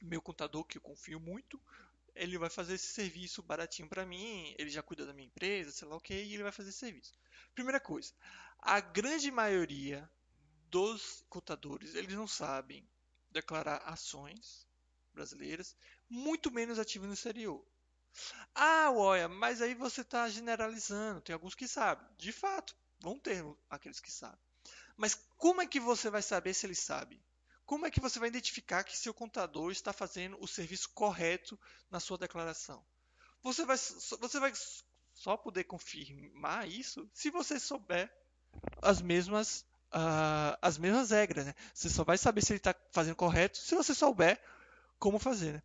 [0.00, 1.60] Meu contador, que eu confio muito,
[2.18, 5.88] ele vai fazer esse serviço baratinho para mim, ele já cuida da minha empresa, sei
[5.88, 7.12] lá o que, e ele vai fazer esse serviço.
[7.54, 8.12] Primeira coisa,
[8.58, 10.08] a grande maioria
[10.68, 12.86] dos contadores, eles não sabem
[13.30, 14.66] declarar ações
[15.12, 15.76] brasileiras,
[16.08, 17.64] muito menos ativos no exterior.
[18.54, 21.20] Ah, olha, mas aí você está generalizando.
[21.20, 22.06] Tem alguns que sabem.
[22.16, 24.38] De fato, vão ter aqueles que sabem.
[24.96, 27.22] Mas como é que você vai saber se ele sabe?
[27.68, 32.00] Como é que você vai identificar que seu contador está fazendo o serviço correto na
[32.00, 32.82] sua declaração?
[33.42, 34.54] Você vai, você vai
[35.12, 38.10] só poder confirmar isso se você souber
[38.80, 41.44] as mesmas, uh, as mesmas regras.
[41.44, 41.54] Né?
[41.74, 44.42] Você só vai saber se ele está fazendo correto se você souber
[44.98, 45.52] como fazer.
[45.52, 45.62] Né?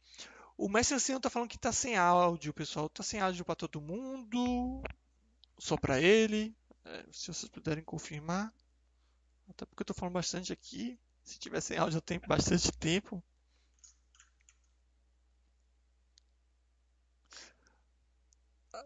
[0.57, 2.87] O mestre ancião está falando que está sem áudio, pessoal.
[2.87, 4.83] Está sem áudio para todo mundo,
[5.57, 6.53] só para ele.
[6.83, 8.53] É, se vocês puderem confirmar.
[9.47, 10.99] Até porque eu estou falando bastante aqui.
[11.23, 13.23] Se tiver sem áudio, eu tenho bastante tempo.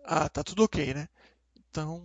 [0.05, 1.07] Ah, tá tudo ok, né?
[1.69, 2.01] Então,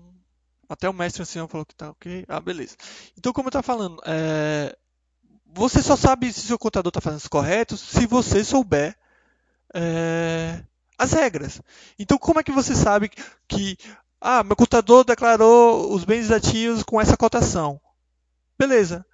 [0.69, 2.25] até o mestre ancião falou que tá ok.
[2.29, 2.77] Ah, beleza.
[3.17, 4.77] Então, como eu estava falando, é...
[5.47, 8.97] você só sabe se seu contador está fazendo isso correto se você souber
[9.75, 10.65] é...
[10.99, 11.61] as regras.
[11.99, 13.11] Então, como é que você sabe
[13.47, 13.77] que
[14.21, 17.81] ah, meu contador declarou os bens ativos com essa cotação?
[18.59, 19.05] Beleza.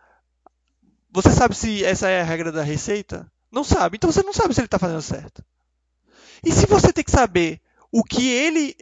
[1.21, 3.27] Você sabe se essa é a regra da receita?
[3.51, 3.97] Não sabe.
[3.97, 5.45] Então você não sabe se ele está fazendo certo.
[6.45, 8.77] E se você tem que saber o que ele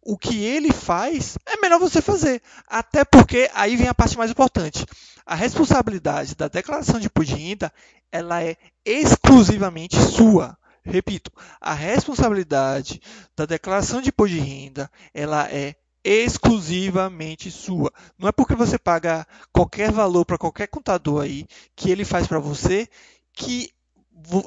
[0.00, 2.40] o que ele faz, é melhor você fazer.
[2.68, 4.86] Até porque aí vem a parte mais importante.
[5.26, 7.72] A responsabilidade da declaração de renda,
[8.12, 10.56] ela é exclusivamente sua.
[10.84, 13.02] Repito, a responsabilidade
[13.36, 15.74] da declaração de imposto de renda, ela é
[16.10, 17.92] exclusivamente sua.
[18.18, 22.38] Não é porque você paga qualquer valor para qualquer contador aí que ele faz para
[22.38, 22.88] você
[23.34, 23.70] que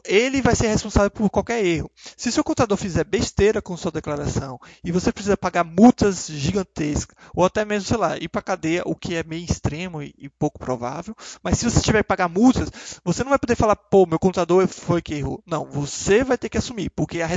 [0.05, 1.89] ele vai ser responsável por qualquer erro.
[2.17, 7.45] Se seu contador fizer besteira com sua declaração e você precisa pagar multas gigantescas, ou
[7.45, 11.15] até mesmo, sei lá, ir para cadeia, o que é meio extremo e, pouco provável,
[11.43, 12.71] mas se você tiver que pagar multas,
[13.03, 15.41] você não vai poder falar, pô, meu contador foi que errou.
[15.45, 17.27] Não, você vai ter que assumir, porque a,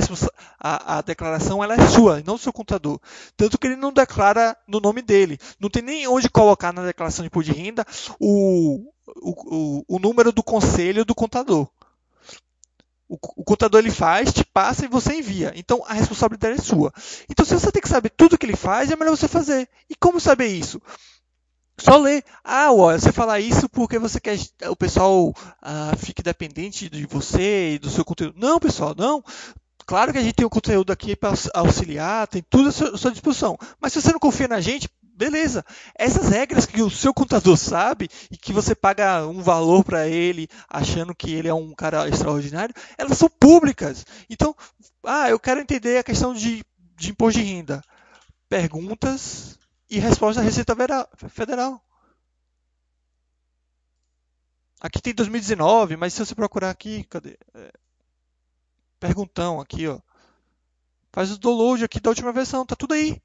[0.59, 2.99] a, a declaração ela é sua, não do seu contador.
[3.35, 5.37] Tanto que ele não declara no nome dele.
[5.59, 7.85] Não tem nem onde colocar na declaração de imposto de renda
[8.19, 11.67] o, o, o, o número do conselho do contador.
[13.07, 15.53] O, contador ele faz, te passa e você envia.
[15.55, 16.91] Então a responsabilidade é sua.
[17.29, 19.69] Então se você tem que saber tudo que ele faz, é melhor você fazer.
[19.89, 20.81] E como saber isso?
[21.77, 22.23] Só ler.
[22.43, 27.73] Ah, olha, você fala isso porque você quer o pessoal ah, fique dependente de você
[27.73, 28.35] e do seu conteúdo.
[28.37, 29.23] Não, pessoal, não.
[29.85, 33.57] Claro que a gente tem o conteúdo aqui para auxiliar, tem tudo à sua disposição.
[33.79, 35.65] Mas se você não confia na gente, beleza.
[35.97, 40.47] Essas regras que o seu contador sabe e que você paga um valor para ele
[40.69, 44.05] achando que ele é um cara extraordinário, elas são públicas.
[44.29, 44.55] Então,
[45.03, 46.63] ah, eu quero entender a questão de,
[46.95, 47.81] de imposto de renda.
[48.49, 49.57] Perguntas
[49.89, 50.75] e respostas da Receita
[51.29, 51.81] Federal.
[54.81, 57.37] Aqui tem 2019, mas se você procurar aqui, cadê?
[57.53, 57.71] É,
[58.99, 59.99] perguntão aqui, ó.
[61.11, 63.21] Faz o download aqui da última versão, tá tudo aí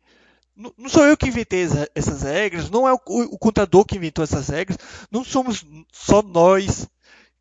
[0.76, 4.48] não sou eu que inventei essas regras, não é o, o, contador que inventou essas
[4.48, 4.78] regras,
[5.10, 6.86] não somos só nós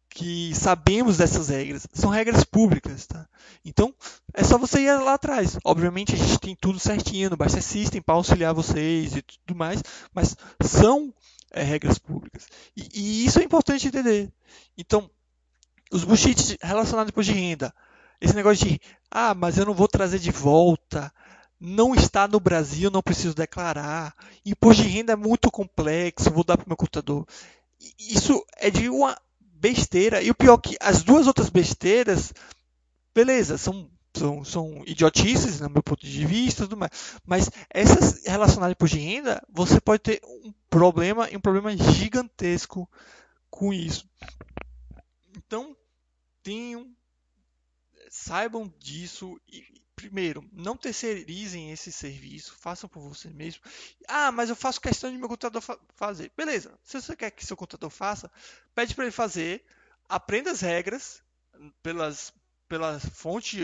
[0.09, 3.27] que sabemos dessas regras, são regras públicas, tá?
[3.63, 3.93] Então,
[4.33, 5.57] é só você ir lá atrás.
[5.63, 9.83] Obviamente, a gente tem tudo certinho no Basta System para auxiliar vocês e tudo mais,
[10.13, 11.13] mas são
[11.51, 12.47] é, regras públicas.
[12.75, 14.31] E, e, isso é importante entender.
[14.77, 15.09] Então,
[15.91, 17.73] os bullshits relacionados com de renda,
[18.21, 21.11] esse negócio de, ah, mas eu não vou trazer de volta,
[21.59, 24.15] não está no Brasil, não preciso declarar.
[24.45, 27.25] Imposto de renda é muito complexo, vou dar para o meu contador.
[27.99, 30.21] Isso é de uma besteira.
[30.21, 32.33] E o pior é que as duas outras besteiras,
[33.13, 36.91] beleza, são, são, são idiotices, no meu ponto de vista, tudo mais.
[37.25, 41.75] Mas essas relacionadas ao imposto de renda, você pode ter um problema, e um problema
[41.75, 42.89] gigantesco
[43.49, 44.07] com isso.
[45.35, 45.75] Então,
[46.41, 46.89] tenham,
[48.09, 53.61] saibam disso e, primeiro, não terceirizem esse serviço, façam por você mesmo.
[54.07, 56.31] Ah, mas eu faço questão de meu contador fa fazer.
[56.37, 58.31] Beleza, se você quer que seu contador faça,
[58.73, 59.63] pede para ele fazer,
[60.07, 61.21] aprenda as regras
[61.83, 62.33] pelas,
[62.67, 63.59] pelas fontes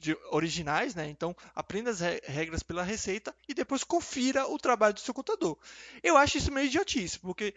[0.00, 1.08] de, originais, né?
[1.08, 5.58] Então, aprenda as regras pela receita e depois confira o trabalho do seu contador.
[6.02, 7.54] Eu acho isso meio idiotice, porque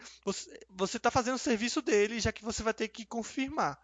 [0.70, 3.80] você está fazendo o serviço dele, já que você vai ter que confirmar.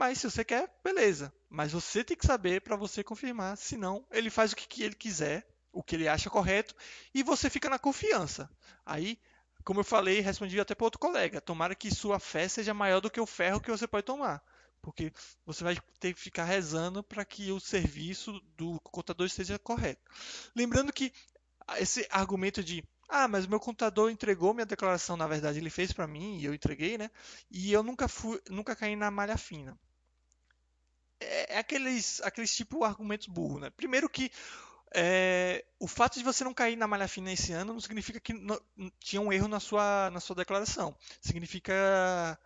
[0.00, 1.30] Mas se você quer, beleza.
[1.50, 5.46] Mas você tem que saber para você confirmar, senão ele faz o que ele quiser,
[5.70, 6.74] o que ele acha correto,
[7.12, 8.48] e você fica na confiança.
[8.86, 9.18] Aí,
[9.62, 13.10] como eu falei, respondi até para outro colega, tomara que sua fé seja maior do
[13.10, 14.42] que o ferro que você pode tomar.
[14.80, 15.12] Porque
[15.44, 20.00] você vai ter que ficar rezando para que o serviço do contador esteja correto.
[20.56, 21.12] Lembrando que
[21.78, 26.06] esse argumento de ah, mas meu contador entregou minha declaração, na verdade ele fez para
[26.06, 27.10] mim e eu entreguei, né?
[27.50, 29.78] E eu nunca fui, nunca caí na malha fina.
[31.56, 33.70] Aqueles, aqueles tipo argumentos burros, né?
[33.70, 34.30] Primeiro que
[34.92, 38.32] é, o fato de você não cair na malha fina esse ano não significa que
[38.32, 38.60] não,
[38.98, 40.96] tinha um erro na sua, na sua declaração.
[41.20, 42.38] Significa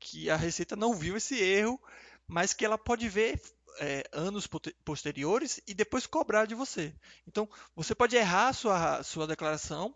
[0.00, 1.80] que a Receita não viu esse erro,
[2.26, 3.40] mas que ela pode ver
[3.78, 4.48] é, anos
[4.84, 6.94] posteriores e depois cobrar de você.
[7.26, 9.94] Então, você pode errar a sua, sua declaração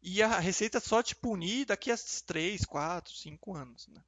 [0.00, 1.96] e a Receita só te punir daqui a
[2.26, 3.88] 3, 4, 5 anos.
[3.88, 4.00] Né?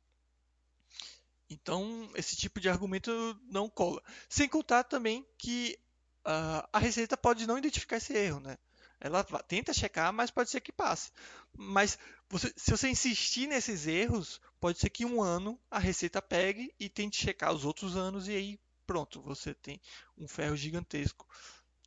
[1.48, 3.10] Então, esse tipo de argumento
[3.50, 4.02] não cola.
[4.28, 5.78] Sem contar também que
[6.26, 8.58] uh, a Receita pode não identificar esse erro, né?
[8.98, 11.12] Ela tenta checar, mas pode ser que passe.
[11.52, 16.74] Mas você, se você insistir nesses erros, pode ser que um ano a Receita pegue
[16.80, 19.80] e tente checar os outros anos e aí pronto, você tem
[20.16, 21.26] um ferro gigantesco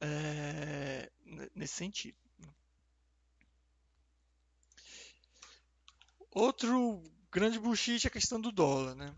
[0.01, 1.09] é,
[1.55, 2.17] nesse sentido.
[6.31, 9.15] Outro grande bullshit é a questão do dólar, né?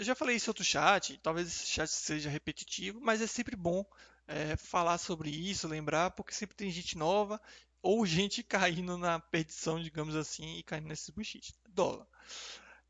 [0.00, 3.54] Eu já falei isso em outro chat, talvez esse chat seja repetitivo, mas é sempre
[3.54, 3.84] bom
[4.26, 7.38] é, falar sobre isso, lembrar, porque sempre tem gente nova
[7.82, 11.54] ou gente caindo na perdição, digamos assim, e caindo nesses bullshit.
[11.68, 12.06] Dólar.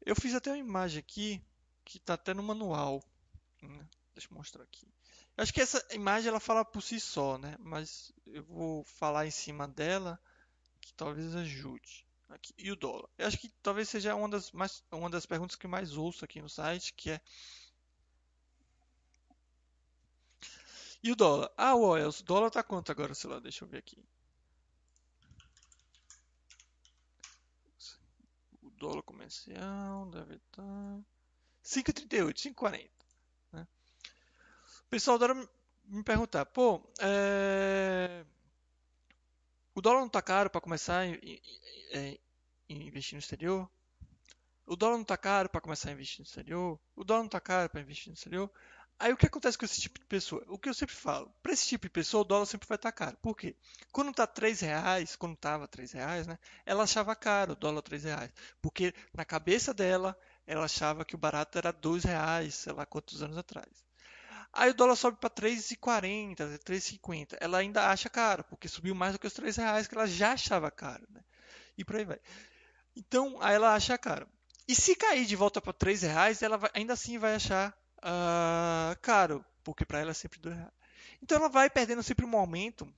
[0.06, 1.42] Eu fiz até uma imagem aqui
[1.84, 3.02] que está até no manual.
[3.60, 3.88] Né?
[4.14, 4.86] Deixa eu mostrar aqui.
[5.36, 7.56] Eu acho que essa imagem ela fala por si só, né?
[7.58, 10.16] Mas eu vou falar em cima dela
[10.80, 12.06] que talvez ajude.
[12.30, 12.54] Aqui.
[12.56, 13.08] E o dólar?
[13.18, 16.40] Eu acho que talvez seja uma das, mais, uma das perguntas que mais ouço aqui
[16.40, 17.20] no site, que é
[21.02, 21.50] E o dólar?
[21.56, 24.04] Ah, o oil, o dólar tá quanto agora, sei lá, deixa eu ver aqui.
[28.62, 31.00] O dólar comercial deve estar
[31.64, 32.90] 5,38, 5,40.
[33.52, 33.66] Né?
[34.80, 35.34] O pessoal adora
[35.84, 38.24] me perguntar, pô, é...
[39.74, 41.06] o dólar não tá caro para começar a
[42.68, 43.70] investir no exterior?
[44.66, 46.78] O dólar não tá caro para começar a investir no exterior?
[46.94, 48.50] O dólar não tá caro para investir no exterior?
[48.98, 50.44] Aí o que acontece com esse tipo de pessoa?
[50.46, 52.92] O que eu sempre falo, para esse tipo de pessoa o dólar sempre vai estar
[52.92, 53.16] caro.
[53.22, 53.56] Por quê?
[53.90, 58.04] Quando está 3 reais, quando estava 3 reais, né, ela achava caro o dólar 3
[58.04, 58.30] reais.
[58.60, 60.14] Porque na cabeça dela,
[60.46, 63.89] ela achava que o barato era 2 reais, sei lá quantos anos atrás.
[64.52, 67.36] Aí o dólar sobe para 3,40, 3,50.
[67.40, 70.32] Ela ainda acha caro, porque subiu mais do que os 3 reais que ela já
[70.32, 71.06] achava caro.
[71.10, 71.20] Né?
[71.78, 72.18] E por aí vai.
[72.96, 74.28] Então, aí ela acha caro.
[74.66, 78.98] E se cair de volta para 3 reais, ela vai, ainda assim vai achar uh,
[79.00, 80.72] caro, porque para ela é sempre dois reais.
[81.22, 82.92] Então ela vai perdendo sempre um momento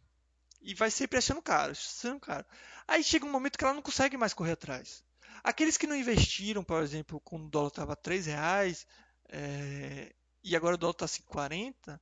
[0.60, 2.46] e vai sempre achando caro, achando caro.
[2.86, 5.04] Aí chega um momento que ela não consegue mais correr atrás.
[5.42, 8.86] Aqueles que não investiram, por exemplo, quando o dólar estava 3 reais
[9.28, 10.12] é,
[10.42, 12.00] e agora o dólar está 5,40,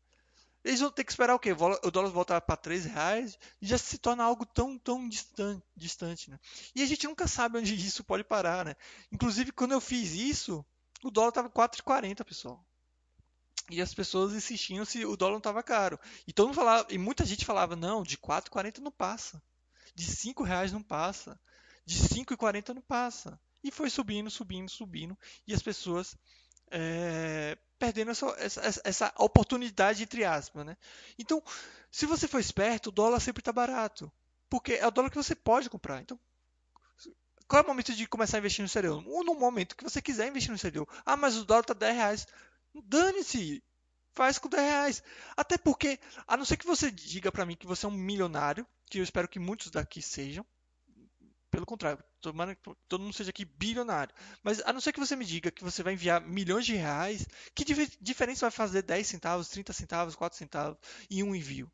[0.63, 1.53] eles vão ter que esperar o quê?
[1.53, 6.31] O dólar voltar para 3 reais e já se torna algo tão, tão distante, distante
[6.31, 6.39] né?
[6.75, 8.77] E a gente nunca sabe onde isso pode parar, né?
[9.11, 10.65] Inclusive, quando eu fiz isso,
[11.03, 12.65] o dólar estava 4,40, pessoal
[13.71, 15.99] e as pessoas insistiam se o dólar não estava caro.
[16.27, 19.41] E todo falava, e muita gente falava, não, de 4,40 não passa.
[19.95, 21.41] De 5 reais não passa.
[21.87, 23.41] De 5,40 não passa.
[23.63, 25.17] E foi subindo, subindo, subindo.
[25.47, 26.17] E as pessoas
[26.71, 30.65] é, perdendo essa, essa, essa, oportunidade, entre aspas.
[30.65, 30.77] Né?
[31.19, 31.43] Então,
[31.91, 34.11] se você for esperto, o dólar sempre está barato.
[34.49, 36.01] Porque é o dólar que você pode comprar.
[36.01, 36.19] Então,
[37.47, 39.03] qual é o momento de começar a investir no exterior?
[39.03, 40.87] No momento que você quiser investir no exterior.
[41.05, 42.27] Ah, mas o dólar está 10 reais.
[42.85, 43.63] Dane-se!
[44.15, 45.03] Faz com 10 reais.
[45.37, 48.67] Até porque, a não ser que você diga para mim que você é um milionário,
[48.87, 50.45] que eu espero que muitos daqui sejam.
[51.51, 54.15] Pelo contrário, tomara que todo mundo seja aqui bilionário.
[54.43, 57.27] Mas a não ser que você me diga que você vai enviar milhões de reais,
[57.55, 57.65] que
[58.01, 60.79] diferença vai fazer 10 centavos, 30 centavos, 4 centavos
[61.11, 61.71] em um envio?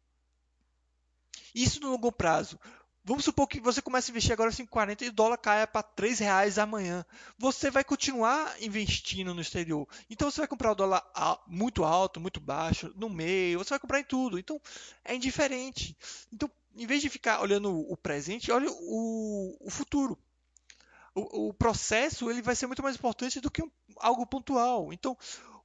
[1.55, 2.59] Isso no longo prazo.
[3.05, 6.18] Vamos supor que você comece a investir agora 5,40 e o dólar caia para 3
[6.18, 7.05] reais amanhã.
[7.39, 9.87] Você vai continuar investindo no exterior.
[10.11, 11.05] Então você vai comprar o dólar
[11.47, 14.39] muito alto, muito baixo, no meio, você vai comprar em tudo.
[14.39, 14.61] Então
[15.05, 15.97] é indiferente.
[16.33, 20.18] Então, em vez de ficar olhando o presente, olhe o, o futuro.
[21.14, 24.93] O, o, processo ele vai ser muito mais importante do que um, algo pontual.
[24.93, 25.16] Então,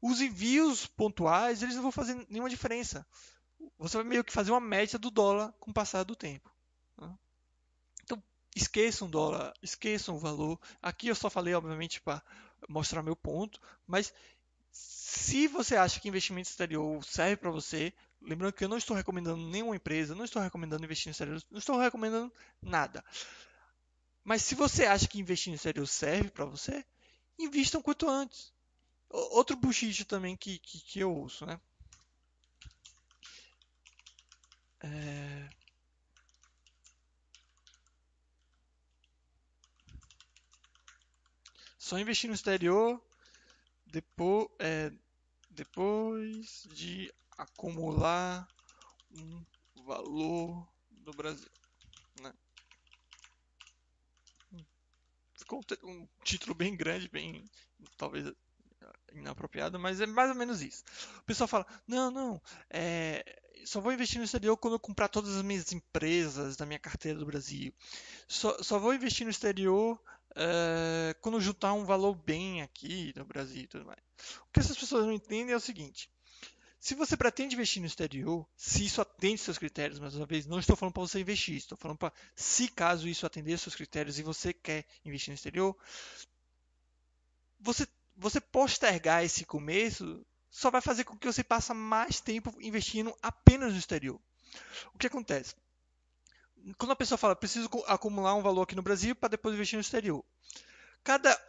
[0.01, 3.05] os envios pontuais eles não vão fazer nenhuma diferença.
[3.78, 6.49] Você vai meio que fazer uma média do dólar com o passar do tempo
[8.55, 10.59] esqueçam o dólar, esqueçam o valor.
[10.82, 12.22] Aqui eu só falei, obviamente, para
[12.68, 14.14] mostrar meu ponto, mas
[14.72, 19.41] se você acha que investimento exterior serve para você, lembrando que eu não estou recomendando
[19.47, 23.03] nenhuma empresa, não estou recomendando investir no exterior, não estou recomendando nada.
[24.24, 26.86] Mas se você acha que investir no exterior serve para você,
[27.38, 28.53] invistam quanto antes.
[29.09, 31.59] Outro buchicho também que, que, que eu ouço, né?
[34.80, 35.49] É...
[41.78, 43.03] Só investir no exterior
[43.86, 44.93] depois, é,
[45.49, 48.47] depois de acumular
[49.11, 49.43] um
[49.85, 51.49] valor no Brasil.
[52.21, 52.33] Né?
[55.35, 57.43] Ficou um título bem grande, bem
[57.97, 58.31] talvez
[59.13, 60.83] inapropriado, mas é mais ou menos isso.
[61.19, 63.23] O pessoal fala: não, não, é,
[63.65, 67.17] só vou investir no exterior quando eu comprar todas as minhas empresas da minha carteira
[67.17, 67.73] do Brasil.
[68.27, 69.99] Só, só vou investir no exterior
[70.35, 73.99] é, quando juntar um valor bem aqui no Brasil e tudo mais.
[74.47, 76.09] O que essas pessoas não entendem é o seguinte:
[76.82, 80.57] se você pretende investir no exterior, se isso atende seus critérios, mais uma vez, não
[80.57, 84.23] estou falando para você investir, estou falando para se caso isso atender seus critérios e
[84.23, 85.77] você quer investir no exterior,
[87.59, 93.15] você, você postergar esse começo só vai fazer com que você passe mais tempo investindo
[93.21, 94.19] apenas no exterior.
[94.91, 95.55] O que acontece?
[96.79, 99.82] Quando a pessoa fala, preciso acumular um valor aqui no Brasil para depois investir no
[99.82, 100.25] exterior.
[101.03, 101.39] Cada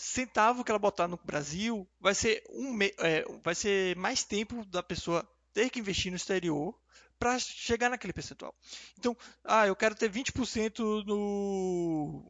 [0.00, 4.82] centavo que ela botar no Brasil vai ser, um, é, vai ser mais tempo da
[4.82, 6.74] pessoa ter que investir no exterior
[7.18, 8.54] para chegar naquele percentual.
[8.98, 12.24] Então, ah, eu quero ter 20% no,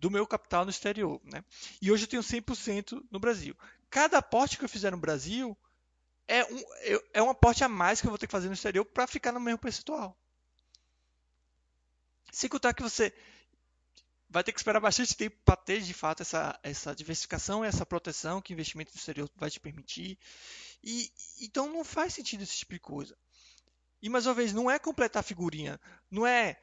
[0.00, 1.20] do meu capital no exterior.
[1.24, 1.44] Né?
[1.80, 3.56] E hoje eu tenho 100% no Brasil.
[3.88, 5.56] Cada aporte que eu fizer no Brasil
[6.26, 6.64] é um,
[7.14, 9.30] é um aporte a mais que eu vou ter que fazer no exterior para ficar
[9.30, 10.18] no mesmo percentual.
[12.32, 13.14] Sem contar que você
[14.30, 18.42] vai ter que esperar bastante tempo para ter de fato essa, essa diversificação essa proteção
[18.42, 20.18] que o investimento no exterior vai te permitir.
[20.82, 21.10] E,
[21.40, 23.16] então não faz sentido esse tipo de coisa.
[24.00, 26.56] E mais uma vez, não é completar figurinha, não é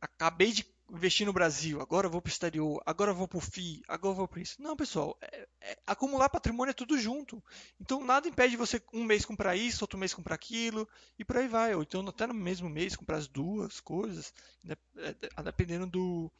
[0.00, 3.82] acabei de investir no Brasil, agora vou para o exterior, agora vou para o FII,
[3.86, 4.60] agora vou para isso.
[4.60, 7.42] Não, pessoal, é, é, acumular patrimônio é tudo junto.
[7.80, 10.88] Então nada impede você um mês comprar isso, outro mês comprar aquilo,
[11.18, 11.74] e por aí vai.
[11.74, 14.32] Ou então até no mesmo mês comprar as duas coisas,
[14.64, 16.32] né, é, dependendo do,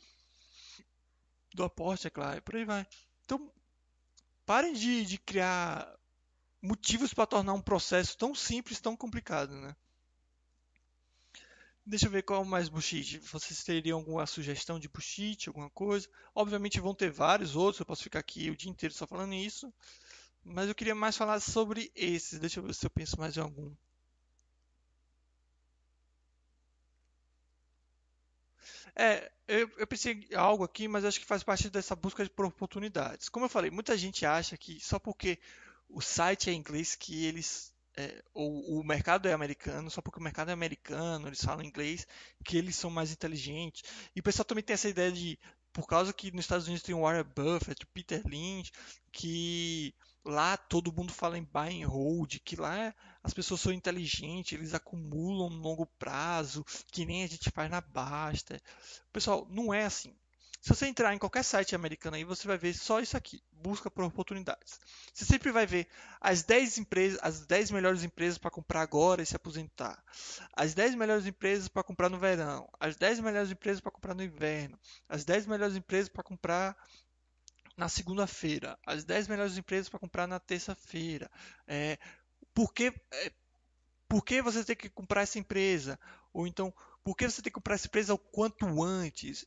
[1.55, 2.87] do aporte, é claro, e por aí vai.
[3.25, 3.51] Então,
[4.47, 5.99] parem de, de criar
[6.63, 9.75] motivos para tornar um processo tão simples, tão complicado, né?
[11.85, 13.19] Deixa eu ver qual mais bullshit.
[13.21, 16.07] Vocês teriam alguma sugestão de bullshit, alguma coisa?
[16.35, 19.73] Obviamente vão ter vários outros, eu posso ficar aqui o dia inteiro só falando isso.
[20.45, 22.39] Mas eu queria mais falar sobre esses.
[22.39, 23.75] Deixa eu ver se eu penso mais em algum.
[28.99, 32.31] É, eu, eu pensei em algo aqui, mas acho que faz parte dessa busca de
[32.37, 33.29] oportunidades.
[33.29, 35.39] Como eu falei, muita gente acha que só porque
[35.89, 40.51] o site é inglês que eles é, o, mercado é americano, só porque o mercado
[40.51, 42.07] é americano, eles falam inglês,
[42.45, 43.83] que eles são mais inteligentes.
[44.15, 45.37] E o pessoal também tem essa ideia de,
[45.79, 48.73] por causa que nos Estados Unidos tem o Warren Buffett, o Peter Lynch,
[49.13, 54.55] que lá todo mundo fala em buy and hold, que lá as pessoas são inteligentes,
[54.55, 58.61] eles acumulam no longo prazo, que nem a gente faz na Basta.
[59.13, 60.17] Pessoal, não é assim.
[60.61, 63.91] Se você entrar em qualquer site americano aí, você vai ver só isso aqui, busca
[63.91, 64.81] por oportunidades.
[65.15, 65.87] Você sempre vai ver
[66.21, 70.03] as 10 empresas, as 10 melhores empresas para comprar agora e se aposentar.
[70.53, 74.23] As 10 melhores empresas para comprar no verão, as 10 melhores empresas para comprar no
[74.23, 74.79] inverno,
[75.09, 76.77] as 10 melhores empresas para comprar
[77.77, 81.31] na segunda-feira, as 10 melhores empresas para comprar na terça-feira.
[81.69, 81.97] É,
[82.53, 83.33] por, que, é,
[84.09, 85.99] por que você tem que comprar essa empresa?
[86.33, 89.47] Ou então, por que você tem que comprar essa empresa o quanto antes?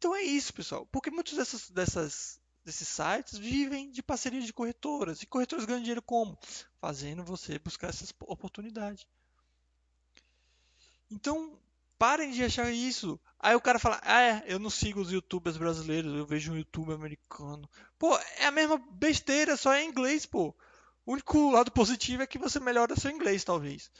[0.00, 0.86] Então é isso, pessoal.
[0.90, 5.20] Porque muitos dessas, dessas, desses sites vivem de parcerias de corretoras.
[5.20, 6.38] E corretoras ganham dinheiro como?
[6.80, 9.06] Fazendo você buscar essas oportunidades.
[11.10, 11.54] Então,
[11.98, 13.20] parem de achar isso.
[13.38, 16.56] Aí o cara fala, ah, é, eu não sigo os youtubers brasileiros, eu vejo um
[16.56, 17.68] youtuber americano.
[17.98, 20.56] Pô, é a mesma besteira, só é inglês, pô.
[21.04, 23.90] O único lado positivo é que você melhora seu inglês, talvez.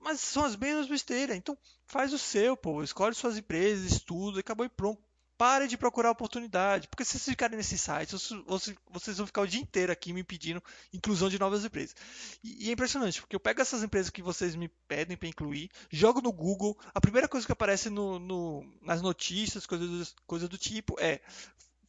[0.00, 1.36] Mas são as mesmas besteiras.
[1.36, 2.82] Então, faz o seu, pô.
[2.82, 5.02] Escolhe suas empresas, estuda, acabou e pronto.
[5.36, 6.86] Pare de procurar oportunidade.
[6.86, 8.32] Porque se vocês ficarem nesses sites,
[8.88, 11.96] vocês vão ficar o dia inteiro aqui me pedindo inclusão de novas empresas.
[12.42, 16.20] E, é impressionante, porque eu pego essas empresas que vocês me pedem para incluir, jogo
[16.20, 20.94] no Google, a primeira coisa que aparece no, no, nas notícias, coisas coisa do tipo,
[21.00, 21.20] é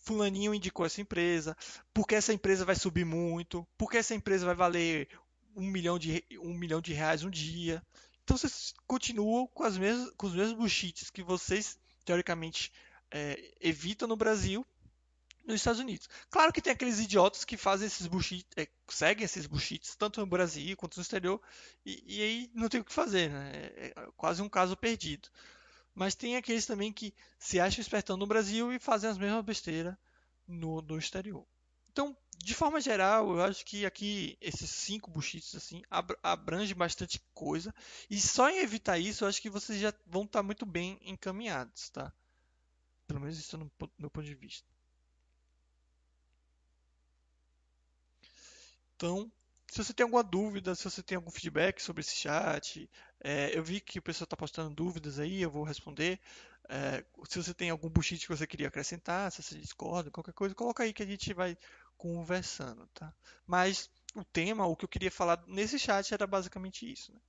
[0.05, 1.57] fulaninho indicou essa empresa,
[1.93, 5.09] porque essa empresa vai subir muito, porque essa empresa vai valer
[5.55, 7.81] um milhão de, um milhão de reais um dia.
[8.23, 12.71] Então vocês continuam com, as mesmas, com os mesmos bullshits que vocês, teoricamente,
[13.09, 14.65] é, evitam no Brasil
[15.45, 16.09] nos Estados Unidos.
[16.29, 20.25] Claro que tem aqueles idiotas que fazem esses bullshits, é, seguem esses bullshits, tanto no
[20.25, 21.39] Brasil quanto no exterior,
[21.85, 23.51] e, e aí não tem o que fazer, né?
[23.53, 25.29] É, é quase um caso perdido.
[25.93, 29.95] Mas tem aqueles também que se acham espertão no Brasil e fazem as mesmas besteiras
[30.47, 31.45] no, no exterior.
[31.91, 35.81] Então, de forma geral, eu acho que aqui esses cinco bullshits assim
[36.23, 37.73] abrange bastante coisa
[38.09, 41.89] e só em evitar isso, eu acho que vocês já vão estar muito bem encaminhados,
[41.89, 42.13] tá?
[43.07, 44.67] Pelo menos isso no meu ponto de vista.
[48.95, 49.31] Então,
[49.71, 52.89] Se você tem alguma dúvida, se você tem algum feedback sobre esse chat,
[53.21, 56.19] é, eu vi que o pessoal está postando dúvidas aí, eu vou responder.
[56.69, 60.55] É, se você tem algum bullshit que você queria acrescentar, se você discorda, qualquer coisa,
[60.55, 61.57] coloca aí que a gente vai
[61.97, 63.13] conversando, tá?
[63.45, 67.11] Mas o tema, o que eu queria falar nesse chat era basicamente isso.
[67.13, 67.19] Né?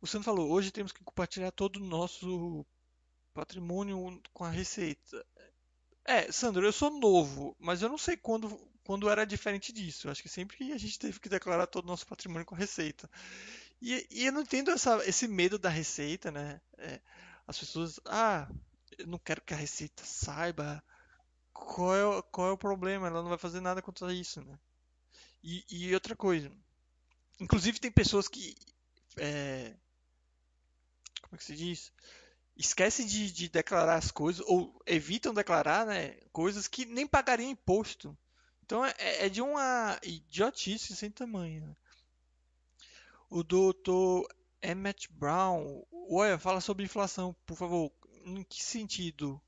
[0.00, 2.64] O Sandro falou, hoje temos que compartilhar todo o nosso
[3.32, 5.26] patrimônio com a receita.
[6.04, 8.48] É, Sandro, eu sou novo, mas eu não sei quando,
[8.84, 10.06] quando era diferente disso.
[10.06, 12.58] Eu acho que sempre a gente teve que declarar todo o nosso patrimônio com a
[12.58, 13.10] receita.
[13.80, 16.60] E, e eu não entendo essa, esse medo da receita, né?
[16.78, 17.00] É,
[17.46, 18.48] as pessoas, ah,
[18.98, 20.82] eu não quero que a receita saiba
[21.54, 24.58] qual é, qual é o problema, ela não vai fazer nada contra isso, né?
[25.42, 26.50] E, e outra coisa,
[27.40, 28.54] inclusive tem pessoas que,
[29.16, 29.74] é,
[31.22, 31.92] como é que se diz?
[32.56, 38.16] esquece de, de, declarar as coisas ou evitam declarar né, coisas que nem pagariam imposto.
[38.64, 41.66] Então é, é de uma idiotice sem tamanho.
[41.66, 41.76] Né?
[43.28, 44.26] O doutor
[44.62, 47.92] Emmett Brown, olha, fala sobre inflação, por favor.
[48.24, 49.40] Em que sentido?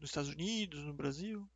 [0.00, 1.48] Nos Estados Unidos, no Brasil?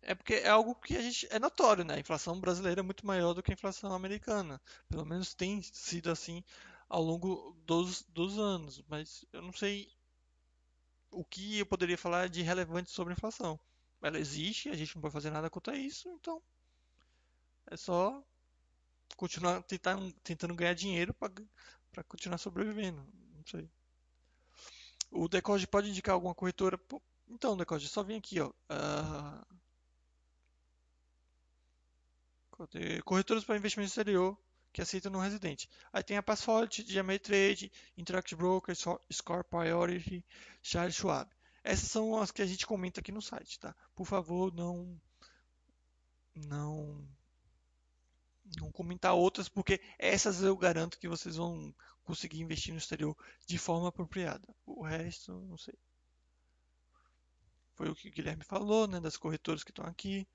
[0.00, 1.94] É porque é algo que a gente é notório, né?
[1.94, 4.60] A inflação brasileira é muito maior do que a inflação americana.
[4.88, 6.42] Pelo menos tem sido assim
[6.88, 9.90] ao longo dos, dos anos, mas eu não sei
[11.10, 13.58] o que eu poderia falar de relevante sobre a inflação.
[14.02, 16.42] Ela existe, a gente não pode fazer nada contra isso, então
[17.70, 18.22] é só
[19.16, 23.06] continuar tentar, tentando ganhar dinheiro para continuar sobrevivendo.
[23.34, 23.70] Não sei.
[25.12, 26.80] O Decode pode indicar alguma corretora?
[27.28, 28.48] Então, Decode, só vem aqui, ó.
[28.48, 29.52] Uh...
[33.04, 34.38] Corretoras para investimento exterior
[34.72, 35.68] que aceita no residente.
[35.92, 38.74] Aí tem a Passfolio, GMA Trade, Interact Broker,
[39.12, 40.24] Score Priority,
[40.62, 41.30] Charles Schwab.
[41.62, 43.74] Essas são as que a gente comenta aqui no site, tá?
[43.94, 44.98] Por favor, não
[46.34, 47.06] não
[48.58, 53.58] não comentar outras, porque essas eu garanto que vocês vão conseguir investir no exterior de
[53.58, 54.46] forma apropriada.
[54.66, 55.74] O resto, não sei.
[57.74, 60.26] Foi o que o Guilherme falou, né, das corretoras que estão aqui.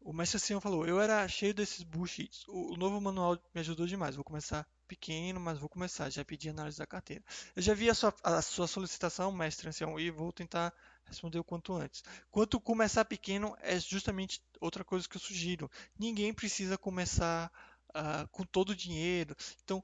[0.00, 2.44] O mestre Sion falou, eu era cheio desses bullshits.
[2.48, 4.14] O, novo manual me ajudou demais.
[4.14, 6.08] Vou começar pequeno, mas vou começar.
[6.08, 7.22] Já pedi análise da carteira.
[7.54, 10.72] Eu já vi a sua, a sua solicitação, mestre Ancião, e vou tentar
[11.04, 12.02] responder o quanto antes.
[12.30, 15.70] Quanto começar pequeno é justamente outra coisa que eu sugiro.
[15.98, 17.52] Ninguém precisa começar
[17.90, 19.36] uh, com todo o dinheiro.
[19.64, 19.82] Então,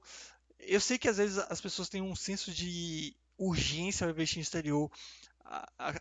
[0.67, 4.43] eu sei que às vezes as pessoas têm um senso de urgência ao investir no
[4.43, 4.91] exterior.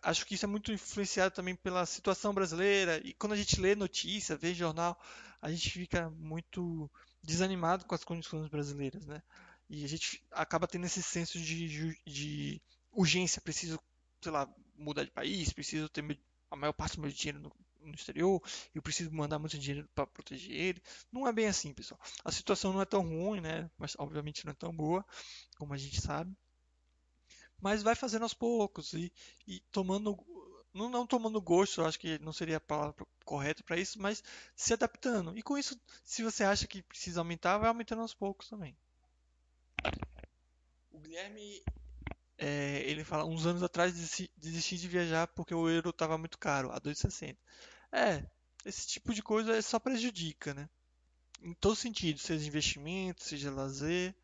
[0.02, 3.02] Acho que isso é muito influenciado também pela situação brasileira.
[3.06, 5.00] E quando a gente lê notícia, vê jornal,
[5.42, 6.90] a gente fica muito
[7.22, 9.22] desanimado com as condições brasileiras, né?
[9.70, 12.62] E a gente acaba tendo esse senso de, de
[12.92, 13.80] urgência, preciso,
[14.22, 16.04] sei lá, mudar de país, preciso ter
[16.50, 17.52] a maior parte do meu dinheiro no,
[17.84, 18.42] no exterior,
[18.74, 20.84] eu preciso mandar muito dinheiro para proteger ele.
[21.12, 22.00] Não é bem assim, pessoal.
[22.24, 23.70] A situação não é tão ruim, né?
[23.78, 25.06] Mas obviamente não é tão boa,
[25.58, 26.36] como a gente sabe
[27.62, 29.10] mas vai fazendo aos poucos e,
[29.48, 30.18] e tomando
[30.74, 34.24] não, não, tomando gosto, eu acho que não seria a palavra correta para isso, mas
[34.56, 35.38] se adaptando.
[35.38, 38.76] E com isso, se você acha que precisa aumentar, vai aumentando aos poucos também.
[40.92, 41.64] O Guilherme,
[42.40, 43.94] é, ele fala, uns anos atrás
[44.36, 47.38] desisti de viajar porque o euro estava muito caro, a 2,60.
[47.94, 48.26] É,
[48.66, 50.68] esse tipo de coisa só prejudica, né?
[51.42, 54.16] Em todo sentido, seja investimento, seja lazer.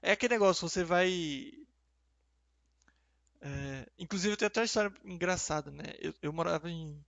[0.00, 1.52] É aquele negócio, você vai
[3.40, 5.84] é, inclusive, eu tenho até uma história engraçada, né?
[6.00, 7.04] Eu, eu morava em,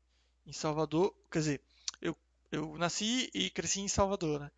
[0.47, 1.63] em, Salvador, quer dizer,
[2.01, 2.17] eu,
[2.53, 4.51] eu nasci e cresci em Salvador, né?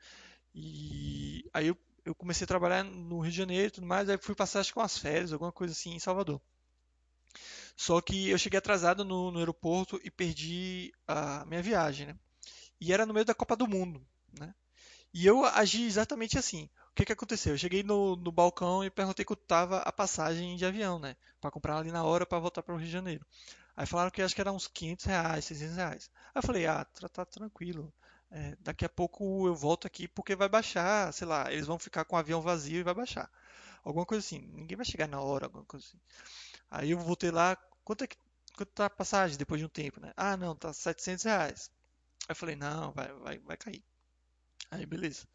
[0.55, 4.19] E aí eu, eu comecei a trabalhar no Rio de Janeiro e tudo mais, aí
[4.19, 6.41] fui passar acho que umas férias, alguma coisa assim, em Salvador.
[7.81, 12.17] Só que eu cheguei atrasado no, no aeroporto e perdi a minha viagem, né?
[12.79, 14.07] E era no meio da Copa do Mundo,
[14.39, 14.55] né?
[15.15, 16.69] E eu agi exatamente assim.
[16.91, 17.55] O que que aconteceu?
[17.55, 21.17] Eu cheguei no, no balcão e perguntei quanto tava a passagem de avião, né?
[21.41, 23.25] Para comprar ali na hora para voltar para o Rio de Janeiro.
[23.75, 26.11] Aí falaram que acho que era uns 500 reais, 600 reais.
[26.35, 27.91] Aí eu falei, ah, tá, tá tranquilo.
[28.31, 32.05] É, daqui a pouco eu volto aqui porque vai baixar, sei lá, eles vão ficar
[32.05, 33.31] com o avião vazio e vai baixar.
[33.83, 34.41] Alguma coisa assim.
[34.53, 35.99] Ninguém vai chegar na hora, alguma coisa assim.
[36.71, 37.57] Aí eu voltei lá,
[37.91, 38.17] quanto é que
[38.57, 40.13] quanto tá a passagem depois de um tempo, né?
[40.17, 41.71] Ah, não, tá 700 reais.
[42.21, 43.83] Aí eu falei, não, vai, vai, vai cair.
[44.71, 45.27] Aí beleza.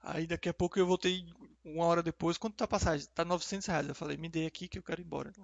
[0.00, 1.26] Aí daqui a pouco eu voltei
[1.62, 3.06] uma hora depois, quanto tá a passagem?
[3.14, 3.88] Tá 900 reais.
[3.90, 5.34] Eu falei, me dê aqui que eu quero ir embora.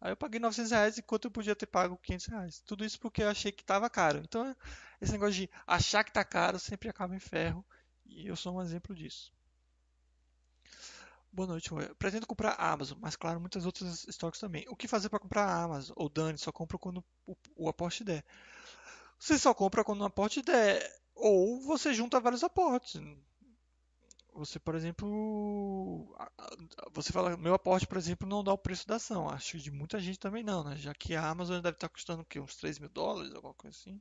[0.00, 2.60] Aí eu paguei 900 reais enquanto eu podia ter pago 500 reais.
[2.60, 4.20] Tudo isso porque eu achei que tava caro.
[4.22, 4.54] Então
[5.00, 7.64] esse negócio de achar que tá caro sempre acaba em ferro.
[8.04, 9.32] E eu sou um exemplo disso.
[11.36, 11.86] Boa noite, Roy.
[11.96, 14.64] Pretendo comprar a Amazon, mas claro, muitas outras estoques também.
[14.70, 15.94] O que fazer para comprar a Amazon?
[15.98, 18.24] Ou Dani, só compro quando o, o aporte der.
[19.18, 20.82] você só compra quando um aporte der,
[21.14, 22.98] ou você junta vários aportes.
[24.32, 26.16] Você, por exemplo,
[26.92, 29.28] você fala, meu aporte, por exemplo, não dá o preço da ação.
[29.28, 30.74] Acho que de muita gente também não, né?
[30.76, 32.40] Já que a Amazon deve estar custando o quê?
[32.40, 34.00] Uns 3 mil dólares, alguma coisa assim.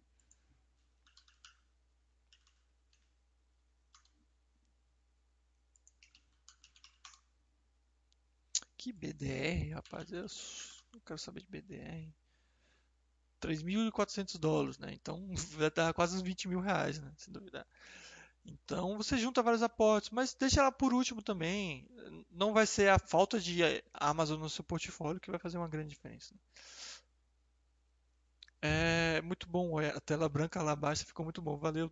[8.85, 10.11] Que BDR, rapaz?
[10.11, 10.27] Eu
[10.93, 12.07] não quero saber de BDR.
[13.41, 14.93] 3.400 dólares, né?
[14.93, 15.27] Então
[15.57, 17.11] vai dar quase uns 20 mil reais, né?
[17.17, 17.65] Se duvidar.
[18.45, 21.89] Então você junta vários aportes, mas deixa ela por último também.
[22.29, 25.89] Não vai ser a falta de Amazon no seu portfólio que vai fazer uma grande
[25.89, 26.35] diferença.
[28.61, 31.57] É muito bom, a tela branca lá abaixo ficou muito bom.
[31.57, 31.91] Valeu,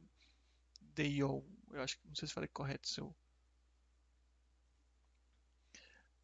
[0.94, 1.18] Dale.
[1.22, 3.16] Eu acho que não sei se falei correto seu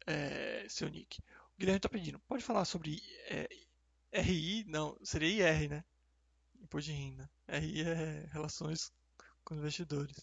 [0.06, 1.20] é, seu nick.
[1.54, 3.48] O Guilherme está pedindo, pode falar sobre é,
[4.12, 4.64] RI?
[4.64, 5.84] Não, seria IR, né?
[6.60, 7.30] Imposto de renda.
[7.48, 8.92] RI é relações
[9.44, 10.16] com investidores.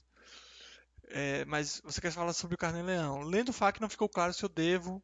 [1.10, 3.22] É, mas você quer falar sobre o Carnê Leão.
[3.22, 5.02] Lendo o FAQ não ficou claro se eu devo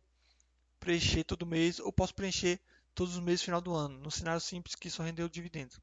[0.80, 2.60] preencher todo mês ou posso preencher
[2.94, 5.80] todos os meses no final do ano, no cenário simples que só rendeu dividendos.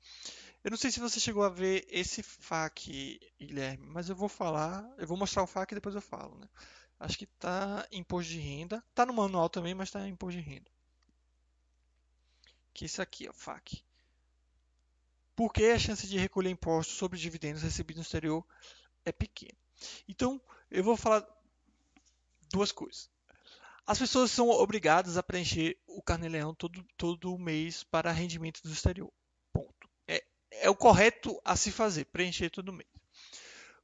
[0.62, 4.86] Eu não sei se você chegou a ver esse FAQ, Guilherme, mas eu vou falar,
[4.98, 6.38] eu vou mostrar o FAQ e depois eu falo.
[6.38, 6.48] Né?
[7.00, 8.84] Acho que está imposto de renda.
[8.90, 10.70] Está no manual também, mas está imposto de renda.
[12.74, 13.82] Que isso aqui, ó, FAQ.
[15.34, 18.46] Por que a chance de recolher impostos sobre dividendos recebidos no exterior
[19.02, 19.58] é pequena?
[20.06, 20.38] Então,
[20.70, 21.26] eu vou falar
[22.52, 23.08] duas coisas.
[23.86, 29.10] As pessoas são obrigadas a preencher o carnê-leão todo, todo mês para rendimento do exterior.
[29.54, 29.88] Ponto.
[30.06, 32.90] É, é o correto a se fazer, preencher todo mês.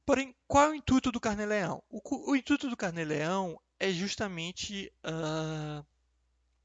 [0.07, 1.83] Porém, qual é o intuito do carnê-leão?
[1.89, 5.85] O, o, intuito do carnê-leão é justamente uh,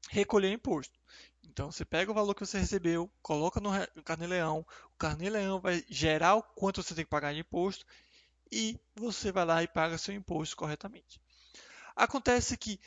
[0.09, 0.97] recolher imposto.
[1.43, 3.69] Então, você pega o valor que você recebeu, coloca no
[4.05, 7.85] carnê-leão, o carnê-leão vai gerar o quanto você tem que pagar de imposto
[8.49, 11.19] e você vai lá e paga seu imposto corretamente.
[11.97, 12.79] Acontece que,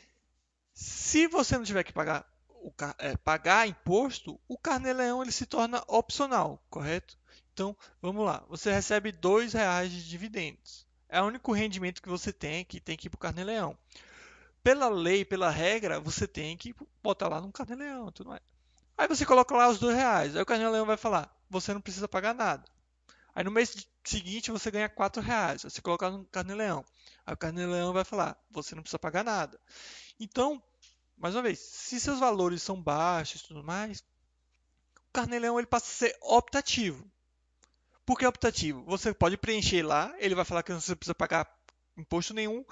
[0.73, 5.83] se você não tiver que pagar, o, é, pagar imposto, o carnê-leão ele se torna
[5.87, 7.15] opcional, correto?
[7.57, 8.45] Então, vamos lá.
[8.49, 10.85] Você recebe R$ reais de dividendos.
[11.09, 13.75] É o único rendimento que você tem que tem que ir para o carnê-leão.
[14.61, 18.11] Pela lei, pela regra, você tem que botar lá no carnê-leão.
[18.11, 18.43] Tudo mais.
[18.95, 20.35] Aí você coloca lá os R$ reais.
[20.35, 22.63] Aí o carnê-leão vai falar, você não precisa pagar nada.
[23.33, 25.63] Aí no mês seguinte você ganha R$ reais.
[25.63, 26.85] Você coloca no carnê-leão.
[27.25, 29.59] Aí o carnê-leão vai falar, você não precisa pagar nada.
[30.19, 30.61] Então,
[31.17, 36.09] mais uma vez, se seus valores são baixos tudo mais, o carnê-leão ele passa a
[36.09, 37.03] ser optativo.
[38.07, 38.85] Por que optativo?
[38.85, 41.45] Você pode preencher lá, ele vai falar que não precisa pagar
[41.97, 42.63] imposto nenhum,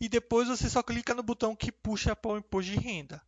[0.00, 3.22] e depois você só clica no botão que puxa para o imposto de renda.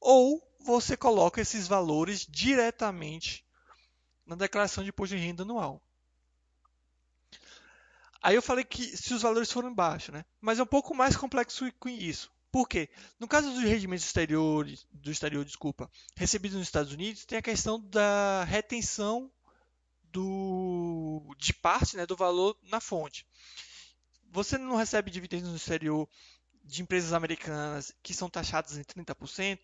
[0.00, 3.46] Ou você coloca esses valores diretamente
[4.26, 5.80] na declaração de imposto de renda anual.
[8.20, 10.24] Aí eu falei que se os valores forem baixos, né?
[10.40, 12.28] Mas é um pouco mais complexo com isso.
[12.50, 12.88] Por quê?
[13.20, 17.78] No caso dos rendimentos exteriores, do exterior, desculpa, recebidos nos Estados Unidos, tem a questão
[17.78, 19.30] da retenção
[20.14, 23.26] do, de parte né, do valor na fonte.
[24.30, 26.08] Você não recebe dividendos no exterior
[26.62, 29.58] de empresas americanas que são taxadas em 30%?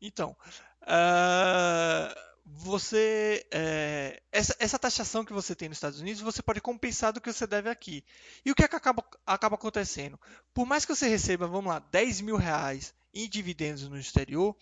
[0.00, 0.36] Então,
[0.82, 7.12] uh, você uh, essa, essa, taxação que você tem nos Estados Unidos, você pode compensar
[7.12, 8.04] do que você deve aqui.
[8.44, 10.20] E o que, é que acaba, acaba acontecendo?
[10.54, 14.54] Por mais que você receba, vamos lá, 10 mil reais em dividendos no exterior,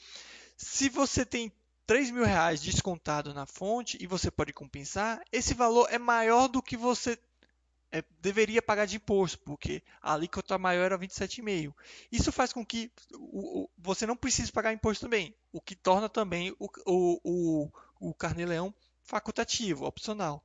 [0.57, 1.53] se você tem
[1.87, 6.63] 3 mil reais descontado na fonte e você pode compensar, esse valor é maior do
[6.63, 7.19] que você
[7.93, 11.73] é, deveria pagar de imposto, porque a alíquota maior era 27,5.
[12.11, 16.09] Isso faz com que o, o, você não precise pagar imposto também, o que torna
[16.09, 17.71] também o, o,
[18.01, 18.75] o carnê-leão
[19.05, 20.43] facultativo, opcional.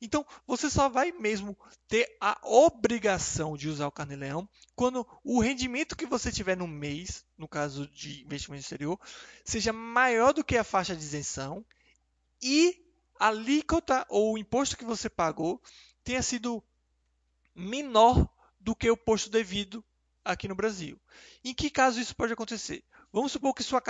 [0.00, 1.56] Então, você só vai mesmo
[1.88, 7.24] ter a obrigação de usar o carnê-leão quando o rendimento que você tiver no mês,
[7.36, 9.00] no caso de investimento exterior,
[9.44, 11.64] seja maior do que a faixa de isenção
[12.40, 12.84] e
[13.18, 15.60] a alíquota ou o imposto que você pagou
[16.04, 16.62] tenha sido
[17.54, 18.28] menor
[18.60, 19.84] do que o posto devido
[20.24, 21.00] aqui no Brasil.
[21.44, 22.84] Em que caso isso pode acontecer?
[23.12, 23.82] Vamos supor que sua,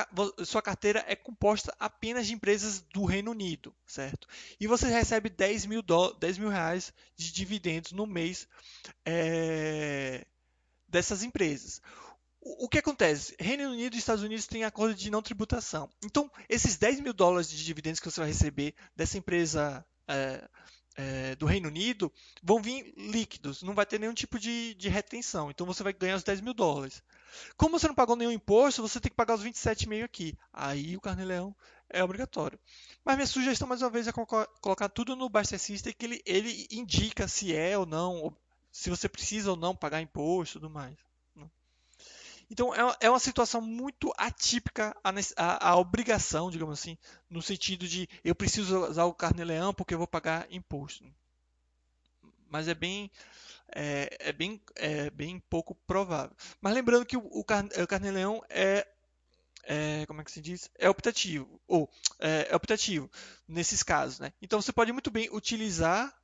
[0.45, 4.27] sua carteira é composta apenas de empresas do Reino Unido, certo?
[4.59, 8.49] E você recebe 10 mil, do, 10 mil reais de dividendos no mês
[9.07, 10.27] é,
[10.89, 11.81] dessas empresas.
[12.41, 13.37] O, o que acontece?
[13.39, 15.89] Reino Unido e Estados Unidos têm acordo de não tributação.
[16.05, 20.49] Então, esses 10 mil dólares de dividendos que você vai receber dessa empresa é,
[20.97, 22.13] é, do Reino Unido
[22.43, 25.51] vão vir líquidos, não vai ter nenhum tipo de, de, retenção.
[25.51, 27.03] Então você vai ganhar os 10 mil dólares.
[27.57, 30.39] Como você não pagou nenhum imposto, você tem que pagar os 27,5 aqui.
[30.53, 31.55] Aí o carnê-leão
[31.89, 32.59] é obrigatório.
[33.05, 36.67] Mas minha sugestão, mais uma vez, é colocar tudo no Buster System que ele, ele
[36.71, 38.35] indica se é ou não,
[38.71, 40.97] se você precisa ou não pagar imposto e tudo mais.
[42.53, 46.99] Então é, é uma situação muito atípica a, a, a, obrigação, digamos assim,
[47.31, 51.03] no sentido de eu preciso usar o carnê-leão porque eu vou pagar imposto.
[52.51, 53.11] Mas é bem
[53.75, 56.37] é, é, bem, é bem pouco provável.
[56.61, 58.87] Mas lembrando que o, o, carnê-leão é,
[59.65, 60.69] é, como é que se diz?
[60.79, 63.11] É optativo, ou é, é optativo
[63.49, 64.31] nesses casos, né?
[64.43, 66.15] Então você pode muito bem utilizar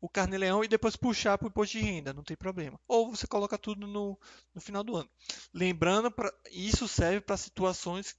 [0.00, 2.78] o carnê-leão e depois puxar para o imposto de renda, não tem problema.
[2.86, 4.18] Ou você coloca tudo no,
[4.54, 5.10] no final do ano.
[5.52, 8.16] Lembrando, pra, isso serve para situações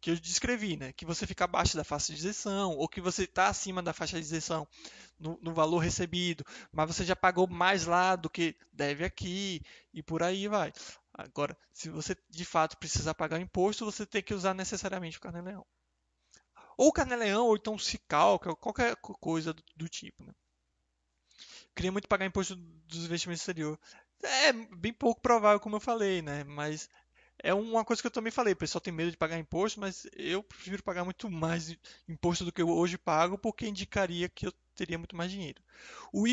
[0.00, 0.92] que eu descrevi, né?
[0.92, 4.16] Que você fica abaixo da faixa de isenção, ou que você está acima da faixa
[4.16, 4.66] de isenção
[5.18, 9.60] no, no, valor recebido, mas você já pagou mais lá do que deve aqui,
[9.92, 10.72] e por aí vai.
[11.12, 15.20] Agora, se você de fato precisar pagar o imposto, você tem que usar necessariamente o
[15.20, 15.66] carnê-leão.
[16.78, 20.32] Ou o carnê-leão, ou então CICAL, qualquer coisa do, do tipo, né?
[21.80, 23.80] Queria muito pagar imposto dos investimentos exterior.
[24.22, 26.44] É bem pouco provável, como eu falei, né?
[26.44, 26.90] Mas
[27.42, 30.06] é uma coisa que eu também falei, o pessoal tem medo de pagar imposto, mas
[30.14, 31.74] eu prefiro pagar muito mais
[32.06, 35.62] imposto do que eu hoje pago, porque indicaria que eu teria muito mais dinheiro.
[36.12, 36.26] O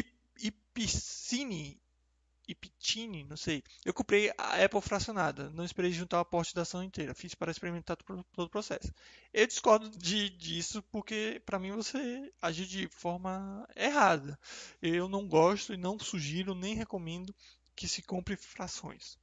[2.47, 6.61] Ipicine, Ipicine, não sei, eu comprei a Apple fracionada, não esperei juntar o aporte da
[6.61, 8.93] ação inteira, fiz para experimentar todo o processo.
[9.33, 14.39] Eu discordo de, disso porque, para mim, você agir de forma errada.
[14.81, 17.35] Eu não gosto e não sugiro nem recomendo
[17.75, 19.17] que se compre frações.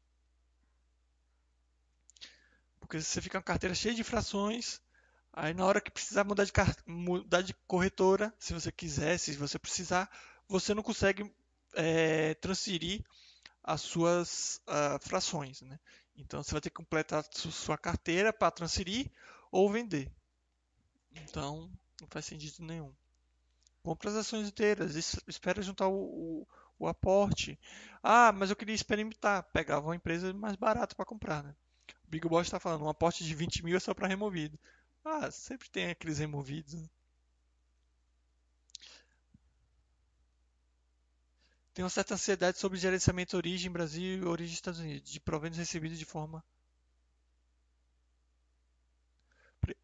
[2.79, 4.81] Porque você fica com carteira cheia de frações,
[5.33, 6.53] aí na hora que precisar mudar de,
[6.87, 10.11] mudar de corretora, se você quiser, se você precisar,
[10.47, 11.33] você não consegue
[11.75, 13.05] é, transferir
[13.63, 15.63] as suas uh, frações.
[15.63, 15.79] Né?
[16.17, 19.11] Então você vai ter que completar sua carteira para transferir
[19.51, 20.11] ou vender.
[21.13, 21.71] Então
[22.01, 22.93] não faz sentido nenhum.
[23.83, 24.95] Compre as ações inteiras,
[25.29, 26.49] espera juntar o, o,
[26.79, 27.59] o aporte.
[28.03, 29.43] Ah, mas eu queria experimentar.
[29.53, 31.43] Pegava uma empresa mais barata para comprar.
[31.43, 31.55] Né?
[32.09, 34.59] Big Boss está falando, um aporte de 20 mil é só para removido.
[35.05, 36.75] Ah, sempre tem aqueles removidos.
[36.75, 36.89] Né?
[41.79, 46.05] Uma certa ansiedade sobre gerenciamento origem Brasil e origem Estados Unidos, de proventos recebidos de
[46.05, 46.45] forma.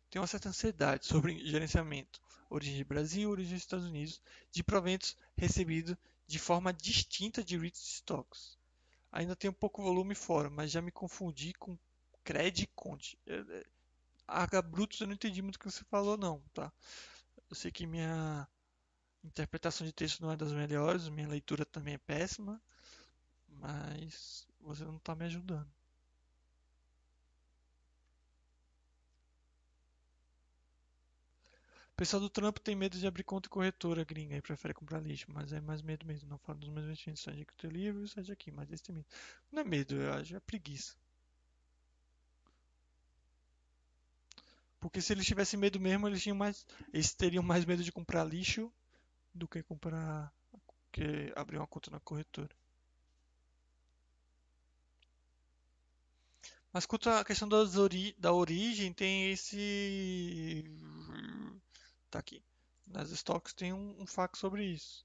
[0.09, 2.21] Tem uma certa ansiedade sobre gerenciamento
[2.51, 4.21] origem Brasil e origem Estados Unidos,
[4.51, 8.59] de proventos recebidos de forma distinta de REIT stocks.
[9.13, 11.79] Ainda um pouco volume fora, mas já me confundi com
[12.25, 13.19] Cred Conte.
[14.27, 16.73] Arga Brutus eu não entendi muito o que você falou não, tá?
[17.49, 18.47] Eu sei que minha
[19.25, 22.61] interpretação de texto não é das melhores, minha leitura também é péssima,
[23.49, 25.69] mas você não está me ajudando.
[31.93, 35.01] O pessoal do trampo tem medo de abrir conta e corretora gringa e prefere comprar
[35.01, 36.31] lixo, mas é mais medo mesmo.
[36.31, 38.95] Não falo dos meus investimentos, sai aqui o teu livro sai aqui, mas esse tem
[38.95, 39.07] medo.
[39.53, 40.97] Não é medo, eu acho, é preguiça.
[44.81, 48.73] Porque se eles tivessem medo mesmo, eles, mais, eles teriam mais medo de comprar lixo
[49.35, 50.33] do que comprar
[50.93, 52.55] que abrir uma conta na corretora.
[56.73, 60.65] Mas quanto à questão ori da origem, tem esse.
[62.11, 62.43] Tá aqui.
[62.87, 65.05] Nas stocks tem um, um fax sobre isso.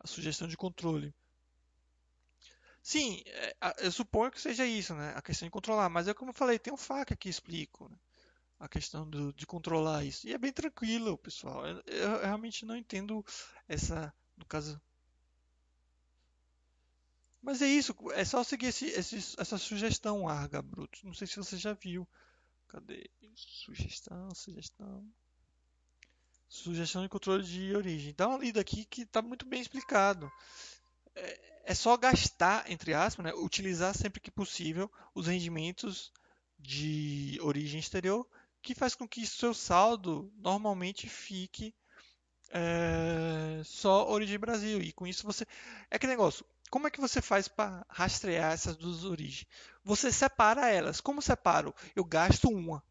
[0.00, 1.14] A sugestão de controle.
[2.82, 5.12] Sim, é, eu suponho que seja isso, né?
[5.14, 5.88] A questão de controlar.
[5.88, 7.96] Mas é como eu falei, tem um FAQ aqui explico, né?
[8.58, 10.26] A questão do, de controlar isso.
[10.26, 11.66] E é bem tranquilo, pessoal.
[11.66, 13.24] Eu, eu, realmente não entendo
[13.68, 14.80] essa, no caso.
[17.40, 21.04] Mas é isso, é só seguir esse, esse, essa sugestão, Arga Brutus.
[21.04, 22.06] Não sei se você já viu.
[22.66, 23.08] Cadê?
[23.34, 25.08] Sugestão, sugestão.
[26.48, 28.14] Sugestão de controle de origem.
[28.16, 30.30] Dá uma lida aqui que está muito bem explicado.
[31.14, 36.10] É, é só gastar, entre aspas, né, utilizar sempre que possível os rendimentos
[36.58, 38.26] de origem exterior,
[38.62, 41.74] que faz com que seu saldo normalmente fique
[42.50, 44.80] é, só origem Brasil.
[44.80, 45.46] E com isso você.
[45.90, 46.44] É que negócio.
[46.70, 49.46] Como é que você faz para rastrear essas duas origens?
[49.84, 51.00] Você separa elas.
[51.00, 51.74] Como separo?
[51.96, 52.82] Eu gasto uma.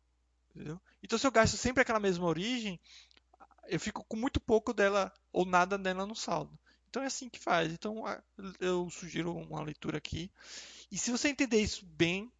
[0.49, 0.81] Entendeu?
[1.03, 2.79] Então, se eu gasto sempre aquela mesma origem,
[3.67, 6.57] eu fico com muito pouco dela ou nada dela no saldo.
[6.89, 7.71] Então é assim que faz.
[7.71, 8.03] Então
[8.59, 10.31] eu sugiro uma leitura aqui.
[10.91, 12.31] E se você entender isso bem,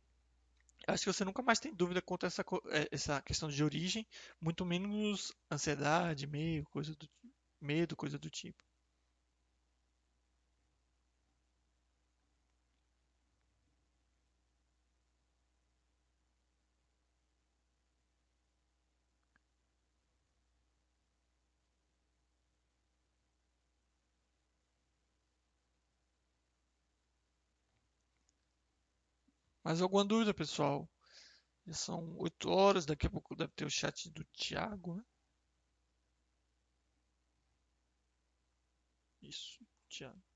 [0.88, 4.08] acho que você nunca mais tem dúvida quanto a essa, é, essa questão de origem,
[4.42, 7.08] muito menos ansiedade, meio, coisa do
[7.62, 8.64] medo, coisa do tipo.
[29.68, 30.90] Mais alguma dúvida, pessoal?
[31.66, 35.04] Já são 8 horas, daqui a pouco deve ter o chat do Thiago, né?
[39.22, 39.60] Isso,
[39.90, 40.27] Thiago.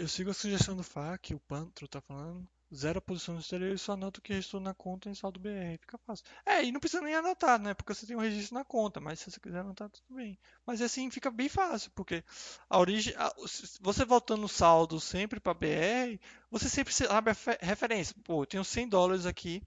[0.00, 2.48] Eu sigo a sugestão do FAQ, o Pantro tá falando.
[2.74, 5.76] Zero posição no exterior e só anota o que restou na conta em saldo BR.
[5.78, 6.24] Fica fácil.
[6.46, 7.74] É, e não precisa nem anotar, né?
[7.74, 10.38] Porque você tem um registro na conta, mas se você quiser anotar, tudo bem.
[10.64, 12.24] Mas assim fica bem fácil, porque
[12.70, 13.14] a origem.
[13.18, 13.30] A,
[13.82, 16.18] você voltando o saldo sempre para BR,
[16.50, 18.16] você sempre sabe a referência.
[18.24, 19.62] Pô, eu tenho 100 dólares aqui.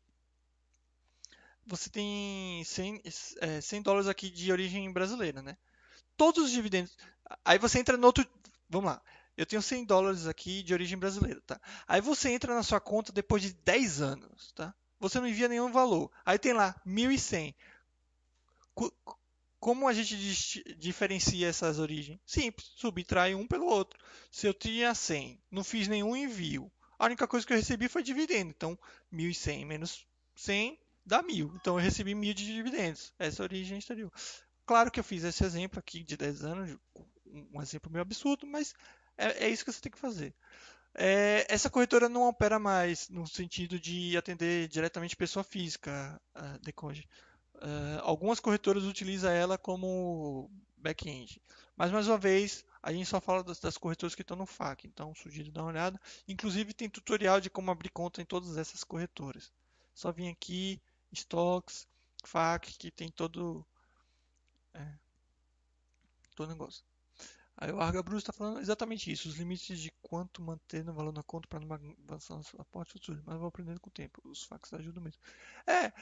[1.67, 3.03] Você tem 100,
[3.39, 5.55] é, 100 dólares aqui de origem brasileira, né?
[6.17, 6.97] Todos os dividendos.
[7.45, 8.27] Aí você entra no outro.
[8.67, 9.01] Vamos lá
[9.37, 11.59] eu tenho 100 dólares aqui de origem brasileira, tá?
[11.87, 14.73] Aí você entra na sua conta depois de 10 anos, tá?
[14.99, 16.11] Você não envia nenhum valor.
[16.25, 17.53] Aí tem lá 1.100.
[19.59, 22.19] Como a gente diferencia essas origens?
[22.25, 23.99] Simples, subtrai um pelo outro.
[24.31, 28.03] Se eu tinha 100, não fiz nenhum envio, a única coisa que eu recebi foi
[28.03, 28.51] dividendo.
[28.51, 28.77] Então,
[29.11, 31.51] 1.100 menos 100 dá 1.000.
[31.55, 33.13] Então, eu recebi 1.000 de dividendos.
[33.19, 34.11] Essa é a origem exterior.
[34.65, 36.77] Claro que eu fiz esse exemplo aqui de 10 anos,
[37.25, 38.73] um exemplo meio absurdo, mas
[39.17, 40.33] é, é isso que você tem que fazer.
[40.95, 47.07] É, essa corretora não opera mais no sentido de atender diretamente pessoa física, a Deconge.
[47.55, 51.41] Uh, algumas corretoras utilizam ela como back-end.
[51.75, 54.87] Mas, mais uma vez, a gente só fala das, das corretoras que estão no FAQ.
[54.87, 55.99] Então, sugiro dar uma olhada.
[56.27, 59.51] Inclusive, tem tutorial de como abrir conta em todas essas corretoras.
[59.95, 61.87] Só vim aqui, Stocks,
[62.23, 63.65] FAQ, que tem todo,
[64.73, 64.85] é,
[66.35, 66.83] todo negócio.
[67.57, 71.13] Aí o Arga Bruce está falando exatamente isso, os limites de quanto manter no valor
[71.13, 74.43] na conta para não avançar no aporte futuro, mas vou aprendendo com o tempo, os
[74.43, 75.21] factos ajudam mesmo.
[75.67, 75.93] É, é,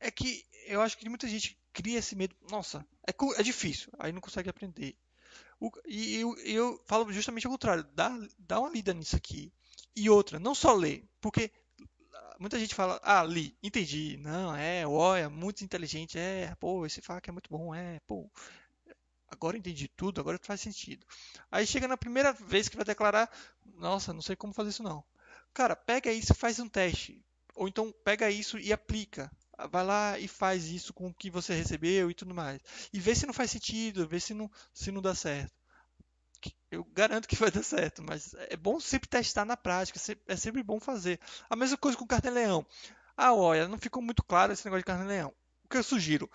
[0.00, 4.12] é, que eu acho que muita gente cria esse medo, nossa, é, é difícil, aí
[4.12, 4.96] não consegue aprender.
[5.60, 9.52] O, e eu, eu falo justamente ao contrário, dá, dá uma lida nisso aqui.
[9.94, 11.50] E outra, não só ler, porque
[12.38, 17.00] muita gente fala, ah, li, entendi, não, é, olha, é muito inteligente, é, pô, esse
[17.00, 18.30] fac é muito bom, é, pô,
[19.36, 21.06] agora entendi tudo, agora faz sentido.
[21.50, 23.30] Aí chega na primeira vez que vai declarar,
[23.76, 25.04] nossa, não sei como fazer isso não.
[25.54, 27.22] Cara, pega isso e faz um teste.
[27.54, 29.30] Ou então pega isso e aplica.
[29.70, 32.60] Vai lá e faz isso com o que você recebeu e tudo mais.
[32.92, 35.54] E vê se não faz sentido, vê se não, se não dá certo.
[36.70, 40.62] Eu garanto que vai dar certo, mas é bom sempre testar na prática, é sempre
[40.62, 41.18] bom fazer.
[41.48, 42.66] A mesma coisa com o carne-leão.
[43.16, 45.32] Ah, olha, não ficou muito claro esse negócio de carne-leão.
[45.64, 46.30] O que eu sugiro?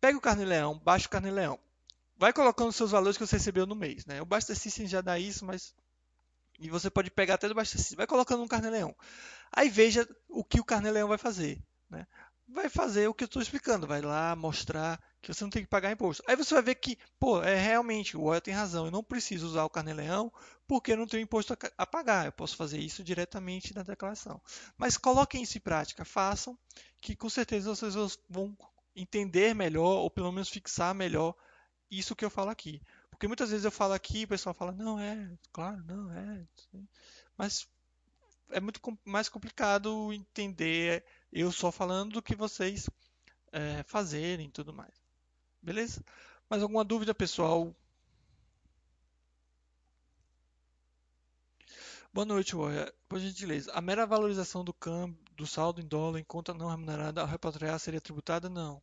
[0.00, 1.60] Pega o carne-leão, baixa o carne-leão
[2.16, 4.06] vai colocando seus valores que você recebeu no mês.
[4.06, 4.20] Né?
[4.20, 5.74] O Basta System já dá isso, mas.
[6.58, 7.96] E você pode pegar até do Basta System.
[7.96, 8.94] Vai colocando um carne-leão.
[9.50, 11.60] Aí veja o que o carne-leão vai fazer.
[11.90, 12.06] Né?
[12.48, 13.86] Vai fazer o que eu estou explicando.
[13.86, 16.22] Vai lá mostrar que você não tem que pagar imposto.
[16.26, 18.84] Aí você vai ver que, pô, é realmente, o Oil tem razão.
[18.84, 20.32] Eu não preciso usar o carne-leão
[20.66, 22.26] porque eu não tenho imposto a pagar.
[22.26, 24.40] Eu posso fazer isso diretamente na declaração.
[24.76, 26.58] Mas coloquem isso em prática, façam,
[27.00, 27.94] que com certeza vocês
[28.28, 28.56] vão
[28.94, 31.34] entender melhor, ou pelo menos fixar melhor
[31.98, 32.80] isso que eu falo aqui.
[33.10, 36.46] Porque muitas vezes eu falo aqui e o pessoal fala, não, é, claro, não, é.
[37.36, 37.68] Mas
[38.50, 42.88] é muito mais complicado entender eu só falando do que vocês
[43.52, 44.94] é, fazerem e tudo mais.
[45.60, 46.04] Beleza?
[46.48, 47.74] Mais alguma dúvida, pessoal?
[52.12, 52.92] Boa noite, Warrior.
[53.08, 57.20] Por gentileza, a mera valorização do câmbio do saldo em dólar em conta não remunerada
[57.20, 58.48] ao repatriar seria tributada?
[58.48, 58.82] Não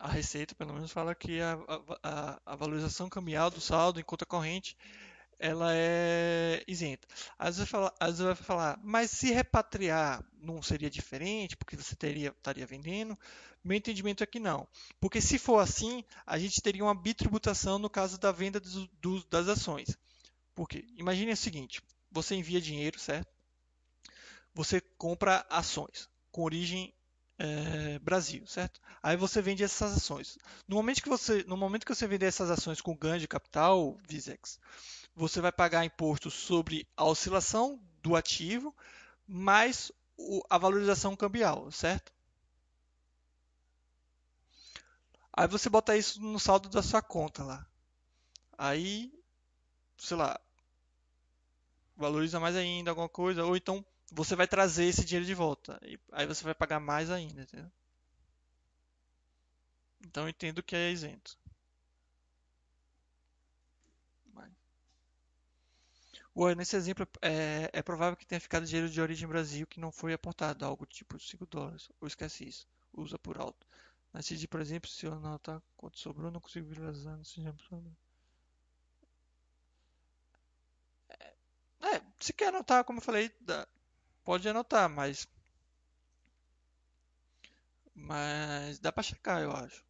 [0.00, 1.58] a Receita, pelo menos, fala que a,
[2.02, 4.76] a, a valorização cambial do saldo em conta corrente
[5.38, 7.08] ela é isenta.
[7.38, 11.96] Às vezes, fala, às vezes vai falar, mas se repatriar não seria diferente, porque você
[11.96, 13.18] teria, estaria vendendo?
[13.64, 14.68] Meu entendimento é que não.
[15.00, 19.24] Porque se for assim, a gente teria uma bitributação no caso da venda do, do,
[19.24, 19.96] das ações.
[20.54, 23.28] Porque imagine o seguinte: você envia dinheiro, certo?
[24.54, 26.92] Você compra ações com origem
[27.40, 28.78] é, Brasil, certo?
[29.02, 30.38] Aí você vende essas ações.
[30.68, 33.98] No momento que você, no momento que você vender essas ações com ganho de capital,
[34.06, 34.60] Visex,
[35.16, 38.76] você vai pagar imposto sobre a oscilação do ativo
[39.26, 42.12] mais o, a valorização cambial, certo?
[45.32, 47.66] Aí você bota isso no saldo da sua conta lá.
[48.58, 49.10] Aí,
[49.96, 50.38] sei lá,
[51.96, 55.78] valoriza mais ainda alguma coisa, ou então você vai trazer esse dinheiro de volta.
[55.84, 57.70] E aí você vai pagar mais ainda, entendeu?
[60.04, 61.38] Então eu entendo que é isento.
[66.36, 69.92] Ué, nesse exemplo, é, é, provável que tenha ficado dinheiro de origem Brasil que não
[69.92, 71.88] foi aportado, algo tipo 5 dólares.
[72.00, 73.66] Ou esquece isso, usa por alto.
[74.12, 77.64] Na CID, por exemplo, se eu anotar quanto sobrou, não consigo visualizar nesse é exemplo.
[81.08, 81.34] É,
[81.96, 83.66] é, se quer anotar, como eu falei, dá,
[84.24, 85.26] pode anotar, mas,
[87.94, 89.84] mas dá pra checar, eu acho.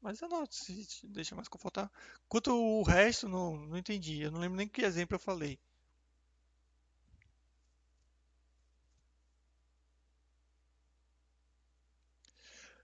[0.00, 1.90] Mas anote, se deixa mais confortável.
[2.28, 4.20] Quanto o resto, não, não entendi.
[4.22, 5.58] Eu não lembro nem que exemplo eu falei.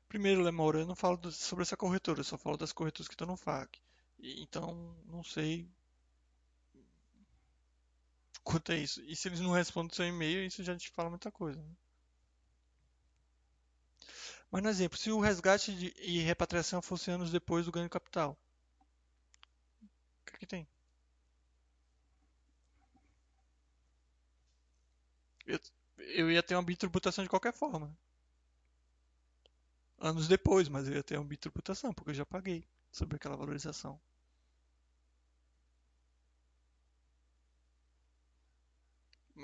[0.09, 3.27] Primeiro, Lemora, eu não falo sobre essa corretora, eu só falo das corretoras que estão
[3.27, 3.79] no FAQ.
[4.19, 5.69] E- Então, não sei
[8.45, 9.01] quanto isso.
[9.03, 11.75] E se eles não respondem seu e-mail, isso já te fala muita coisa, né?
[14.51, 17.91] Mas, no exemplo, se o resgate de- e repatriação fosse anos depois do ganho de
[17.91, 18.39] capital,
[20.21, 20.67] o que é que tem?
[25.47, 25.59] Eu,
[25.97, 27.97] eu ia ter uma bitributação de qualquer forma.
[29.99, 34.01] Anos depois, mas eu ia ter uma bitributação, porque eu já paguei sobre aquela valorização.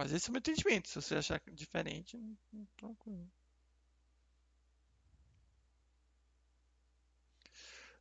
[0.01, 0.88] Mas esse é o meu entendimento.
[0.88, 2.18] Se você achar diferente,
[2.74, 3.30] tranquilo.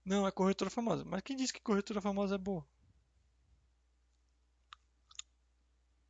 [0.06, 1.04] Não, é corretora famosa.
[1.04, 2.66] Mas quem disse que corretora famosa é boa?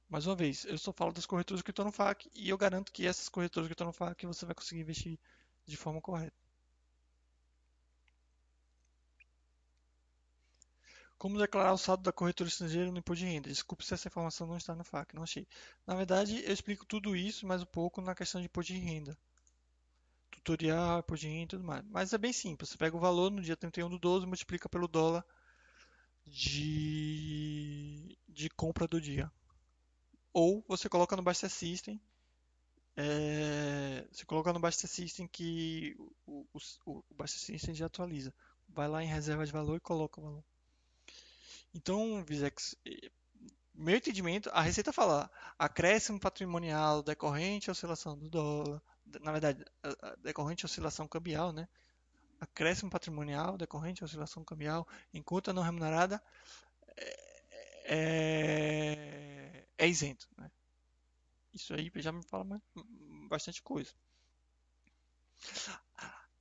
[0.07, 2.91] Mais uma vez, eu só falo das corretoras que estão no FAQ e eu garanto
[2.91, 5.17] que essas corretoras que estão no FAQ você vai conseguir investir
[5.65, 6.48] de forma correta.
[11.19, 13.49] Como declarar o saldo da corretora estrangeira no imposto de renda?
[13.49, 15.45] Desculpe se essa informação não está no FAQ, não achei.
[15.85, 19.17] Na verdade, eu explico tudo isso mais um pouco na questão de imposto de renda.
[20.31, 21.83] Tutorial, imposto de renda e tudo mais.
[21.89, 22.69] Mas é bem simples.
[22.69, 25.25] Você pega o valor no dia 31 do 12 e multiplica pelo dólar
[26.25, 29.29] de, de compra do dia.
[30.31, 31.99] Ou você coloca no Basta System.
[32.95, 36.47] é, você coloca no Basta System que o,
[36.85, 38.33] o, o, System já atualiza.
[38.69, 40.48] Vai lá em reserva de valor e coloca o valor.
[41.73, 42.75] Então, Visex,
[43.73, 48.81] meu entendimento, a Receita fala acréscimo patrimonial decorrente à oscilação do dólar,
[49.21, 49.63] na verdade,
[50.21, 51.67] decorrente à oscilação cambial, né?
[52.39, 56.21] Acréscimo patrimonial decorrente à oscilação cambial em conta não remunerada
[57.85, 60.51] é, é isento, né?
[61.53, 62.61] Isso aí já me fala
[63.27, 63.91] bastante coisa.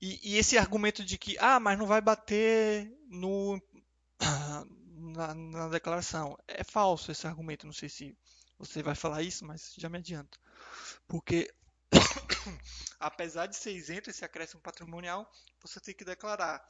[0.00, 3.60] E, e esse argumento de que, ah, mas não vai bater no,
[5.08, 6.36] na, na declaração.
[6.46, 7.66] É falso esse argumento.
[7.66, 8.16] Não sei se
[8.58, 10.38] você vai falar isso, mas já me adianto.
[11.06, 11.52] Porque,
[13.00, 15.30] apesar de ser isento esse acréscimo patrimonial,
[15.60, 16.66] você tem que declarar.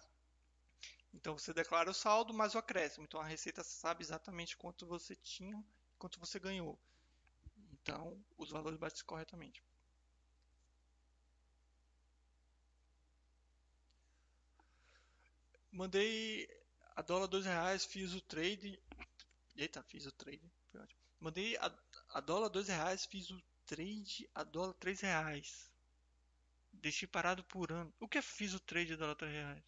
[1.14, 3.04] Então, você declara o saldo mais o acréscimo.
[3.04, 5.62] Então, a Receita sabe exatamente quanto você tinha
[5.98, 6.78] quanto você ganhou.
[7.72, 9.62] Então, os valores batem corretamente.
[15.70, 16.48] Mandei
[16.98, 18.76] a dólar dois reais, fiz o trade.
[19.56, 20.42] Eita, fiz o trade.
[21.20, 21.72] Mandei a,
[22.08, 25.70] a dólar dois reais, fiz o trade a dólar três reais.
[26.72, 27.94] Deixei parado por ano.
[28.00, 29.64] O que é fiz o trade a dólar três reais?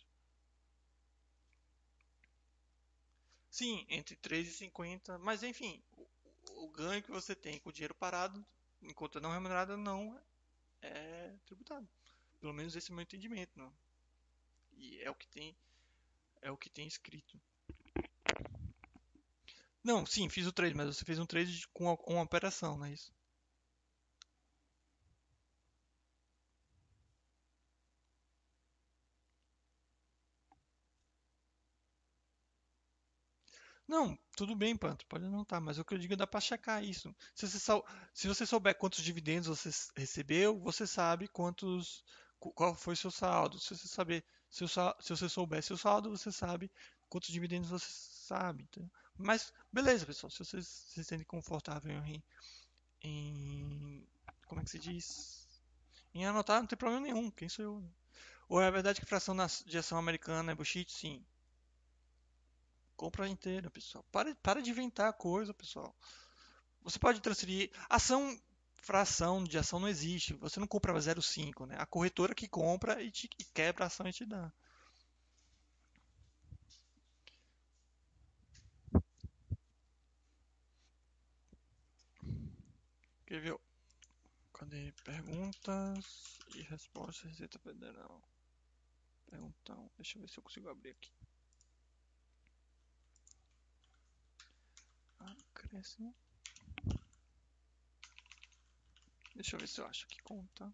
[3.49, 5.17] Sim, entre 3 e 50.
[5.19, 8.45] Mas enfim, o, o ganho que você tem com o dinheiro parado,
[8.83, 10.21] em conta não remunerada, não
[10.83, 11.89] é tributado.
[12.41, 13.73] Pelo menos esse é o meu entendimento, não.
[14.77, 15.57] E é o que tem,
[16.43, 17.41] é o que tem escrito.
[19.85, 22.87] Não, sim, fiz o trade, mas você fez um trade com uma, uma operação, não
[22.87, 23.13] é isso?
[33.87, 36.83] Não, tudo bem, Panto, pode anotar, mas o que eu digo é dá para checar
[36.85, 37.15] isso.
[37.35, 37.85] Se você, sou-
[38.15, 42.03] se você souber quantos dividendos você recebeu, você sabe quantos,
[42.39, 43.59] qu- qual foi seu saldo.
[43.59, 46.71] Se você saber, se, se você souber seu saldo, você sabe
[47.09, 48.69] quantos dividendos você sabe?
[49.19, 52.23] Mas beleza, pessoal, se vocês se sentem confortável em,
[53.03, 54.07] em-
[54.47, 55.49] como é que se diz?
[56.15, 57.31] Em anotar, não tem problema nenhum.
[57.31, 57.81] Quem sou eu?
[57.81, 57.91] né?
[58.49, 60.91] Ou é verdade que fração na- de ação americana é bullshit?
[60.93, 61.25] Sim.
[62.97, 64.05] Compra inteira, pessoal.
[64.13, 65.95] Para, para de inventar coisa, pessoal.
[66.83, 67.71] Você pode transferir.
[67.89, 68.39] Ação,
[68.81, 70.35] fração de ação não existe.
[70.35, 71.77] Você não compra 0,5, né?
[71.79, 74.53] A corretora que compra e, te, e quebra a ação e te dá.
[83.27, 83.57] Quer ver?
[84.53, 84.93] Cadê?
[85.05, 88.23] Perguntas e respostas Receita Federal.
[89.31, 89.91] Perguntão.
[89.97, 91.11] Deixa eu ver se eu consigo abrir aqui.
[95.21, 96.15] Acre- acréscimo.
[99.41, 100.71] Deixa eu ver se eu acho que conta.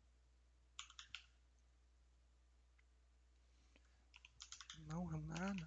[4.89, 5.65] Não remunerada.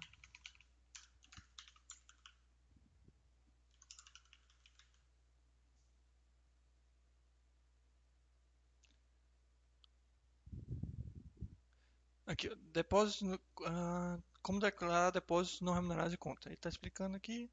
[12.26, 13.24] Aqui, depósito,
[13.60, 16.48] uh, como declarar depósitos não remunerados de conta.
[16.48, 17.50] Ele está explicando aqui.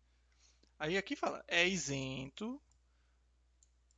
[0.78, 2.62] Aí aqui fala, é isento,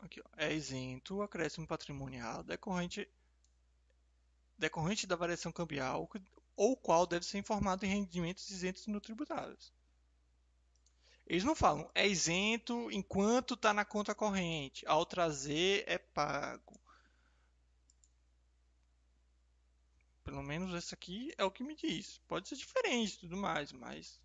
[0.06, 3.08] aqui, ó, é isento o acréscimo patrimonial decorrente,
[4.58, 6.10] decorrente da variação cambial
[6.56, 9.74] ou qual deve ser informado em rendimentos isentos no tributários.
[11.26, 16.80] Eles não falam, é isento enquanto está na conta corrente, ao trazer é pago.
[20.24, 22.20] Pelo menos esse aqui é o que me diz.
[22.28, 24.20] Pode ser diferente e tudo mais, mas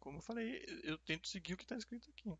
[0.00, 2.30] como eu falei, eu tento seguir o que está escrito aqui.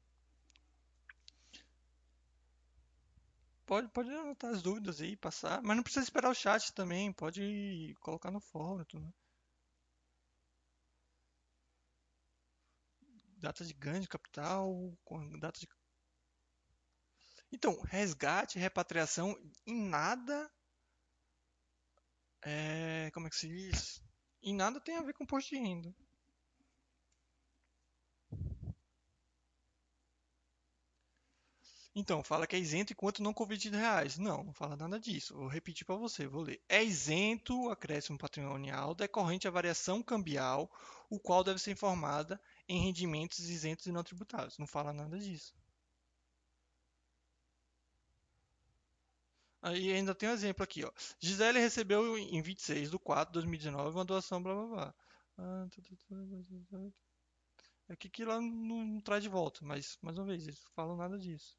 [3.66, 7.94] Pode, pode anotar as dúvidas aí, passar, mas não precisa esperar o chat também, pode
[8.00, 8.84] colocar no fórum.
[8.84, 9.12] Tudo.
[13.38, 14.96] Data de ganho de capital,
[15.40, 15.68] data de.
[17.52, 19.36] Então, resgate, repatriação,
[19.66, 20.50] em nada
[22.44, 24.02] é, como é que se diz?
[24.42, 25.94] E nada tem a ver com imposto de renda.
[31.94, 34.18] Então, fala que é isento enquanto não convertido reais.
[34.18, 35.34] Não, não fala nada disso.
[35.34, 36.60] Vou repetir para você, vou ler.
[36.68, 40.70] É isento o acréscimo patrimonial decorrente à variação cambial,
[41.08, 44.58] o qual deve ser informada em rendimentos isentos e não tributáveis.
[44.58, 45.54] Não fala nada disso.
[49.62, 50.92] Aí ainda tem um exemplo aqui, ó.
[51.18, 54.94] Gisele recebeu em 26 de 4 de 2019 uma doação, blá blá blá.
[57.88, 60.96] É que aqui lá não, não traz de volta, mas mais uma vez, eles falam
[60.96, 61.56] nada disso.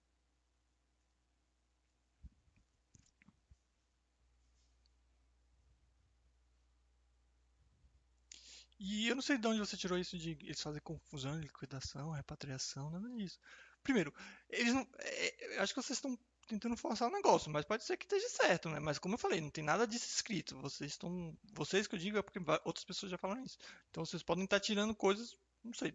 [8.80, 12.90] E eu não sei de onde você tirou isso de eles fazem confusão, liquidação, repatriação,
[12.90, 13.40] nada disso.
[13.84, 14.14] Primeiro,
[14.50, 14.88] eles não.
[15.00, 16.18] É, acho que vocês estão
[16.48, 18.80] tentando forçar o negócio, mas pode ser que esteja certo, né?
[18.80, 20.58] Mas como eu falei, não tem nada disso escrito.
[20.60, 23.58] Vocês estão, vocês que eu digo é porque outras pessoas já falaram isso.
[23.90, 25.94] Então vocês podem estar tirando coisas, não sei,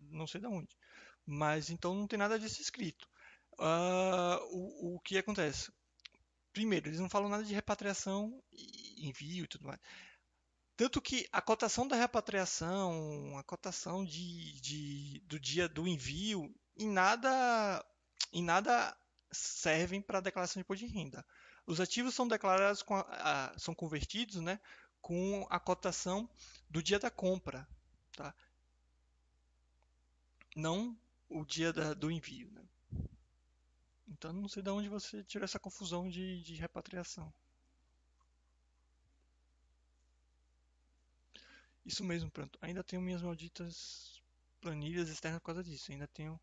[0.00, 0.76] não sei de onde.
[1.26, 3.08] Mas então não tem nada disso escrito.
[3.58, 5.70] Uh, o, o que acontece?
[6.52, 8.42] Primeiro, eles não falam nada de repatriação,
[8.98, 9.80] envio e tudo mais.
[10.82, 16.90] Tanto que a cotação da repatriação, a cotação de, de, do dia do envio, em
[16.90, 17.86] nada,
[18.32, 18.92] em nada
[19.30, 21.24] servem para a declaração de imposto de renda.
[21.68, 24.58] Os ativos são declarados com a, a, são convertidos, né,
[25.00, 26.28] com a cotação
[26.68, 27.64] do dia da compra,
[28.16, 28.34] tá?
[30.56, 30.98] Não
[31.28, 32.64] o dia da, do envio, né?
[34.08, 37.32] Então não sei de onde você tirou essa confusão de, de repatriação.
[41.84, 42.58] Isso mesmo, pronto.
[42.62, 44.22] Ainda tenho minhas malditas
[44.60, 45.90] planilhas externas por causa disso.
[45.90, 46.40] Ainda tenho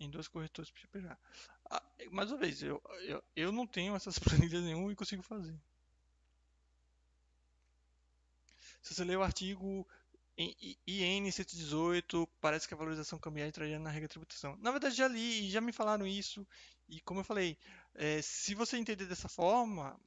[0.00, 1.18] em duas corretoras para pegar.
[1.70, 5.58] Ah, mais uma vez, eu, eu, eu não tenho essas planilhas nenhuma e consigo fazer.
[8.82, 9.86] Se você ler o artigo
[10.86, 14.56] IN 118, parece que a valorização cambial entraria na regra de tributação.
[14.58, 16.46] Na verdade, já li e já me falaram isso.
[16.88, 17.58] E como eu falei,
[17.94, 19.98] é, se você entender dessa forma,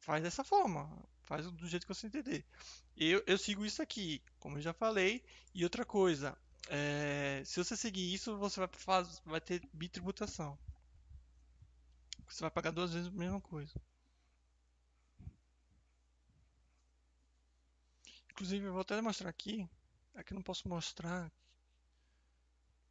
[0.00, 0.90] faz dessa forma.
[1.22, 2.44] Faz do jeito que você entender.
[2.96, 5.22] Eu, eu sigo isso aqui, como eu já falei.
[5.54, 6.36] E outra coisa,
[6.68, 10.58] é, se você seguir isso, você vai, faz, vai ter bitributação.
[12.28, 13.74] Você vai pagar duas vezes a mesma coisa.
[18.30, 19.68] Inclusive, eu vou até mostrar aqui.
[20.14, 21.30] Aqui eu não posso mostrar.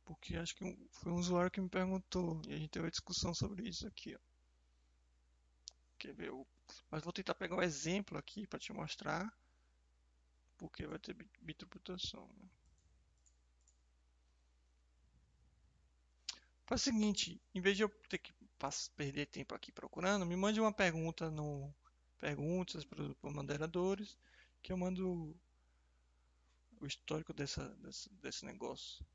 [0.05, 2.41] Porque acho que foi um usuário que me perguntou.
[2.47, 4.15] E a gente teve uma discussão sobre isso aqui.
[4.15, 4.19] Ó.
[5.97, 6.31] Quer ver?
[6.89, 9.33] Mas vou tentar pegar um exemplo aqui para te mostrar.
[10.63, 12.25] Porque vai ter bitributação.
[12.39, 12.49] Né?
[16.65, 18.33] Faz o seguinte, em vez de eu ter que
[18.95, 21.69] perder tempo aqui procurando, me mande uma pergunta no
[22.17, 24.17] perguntas para os moderadores,
[24.61, 25.37] que eu mando
[26.79, 29.05] o histórico dessa, desse, desse negócio.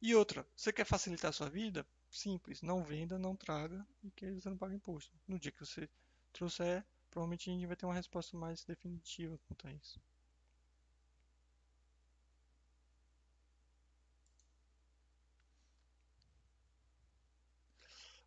[0.00, 1.84] E outra, você quer facilitar a sua vida?
[2.08, 5.12] Simples, não venda, não traga e que você não paga imposto.
[5.26, 5.90] No dia que você
[6.36, 10.00] trouxer, provavelmente a gente vai ter uma resposta mais definitiva quanto a isso.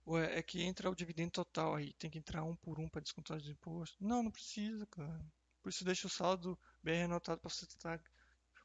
[0.07, 3.01] Ué, é que entra o dividendo total aí, tem que entrar um por um para
[3.01, 3.97] descontar os impostos.
[3.99, 5.23] Não, não precisa, cara.
[5.61, 8.01] Por isso deixa o saldo bem anotado para você tentar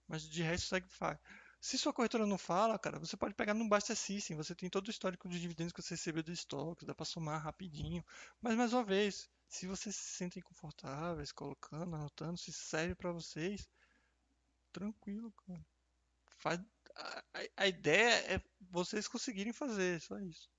[0.08, 1.18] Mas de resto segue faz.
[1.60, 4.88] Se sua corretora não fala, cara, você pode pegar no Basta System, você tem todo
[4.88, 8.04] o histórico de dividendos que você recebeu do estoque, dá para somar rapidinho.
[8.42, 13.68] Mas mais uma vez, se vocês se sentem confortáveis colocando, anotando, se serve para vocês,
[14.72, 15.64] tranquilo, cara.
[16.38, 16.60] Faz,
[16.96, 17.24] a,
[17.58, 20.50] a, ideia é vocês conseguirem fazer, só isso.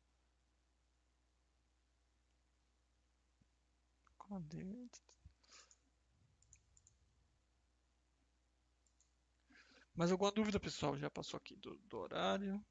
[9.94, 10.98] Mais alguma dúvida, pessoal?
[10.98, 12.66] Já passou aqui do, do horário.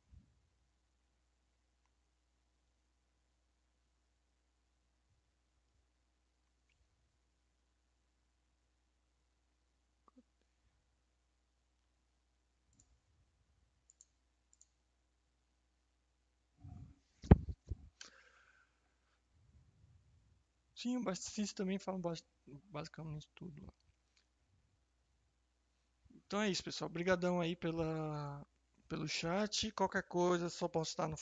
[20.85, 21.98] Sim, o Bastiste também fala
[22.70, 23.73] basicamente tudo.
[26.15, 26.90] Então é isso, pessoal.
[26.90, 28.47] Obrigadão aí pela,
[28.86, 29.73] pelo chat.
[29.73, 31.16] Qualquer coisa, só postar no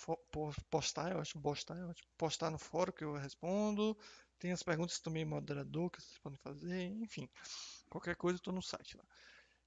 [0.68, 3.96] postar, eu acho, postar, eu acho, postar no fórum que eu respondo.
[4.36, 7.28] Tem as perguntas também moderador que vocês podem fazer, enfim.
[7.88, 9.04] Qualquer coisa, estou no site lá.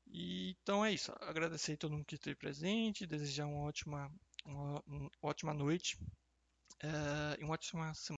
[0.07, 1.13] E, então é isso.
[1.21, 4.11] Agradecer a todo mundo que esteve presente, desejar uma ótima,
[4.45, 5.97] uma, uma ótima noite
[6.81, 7.95] é, e uma ótima semana.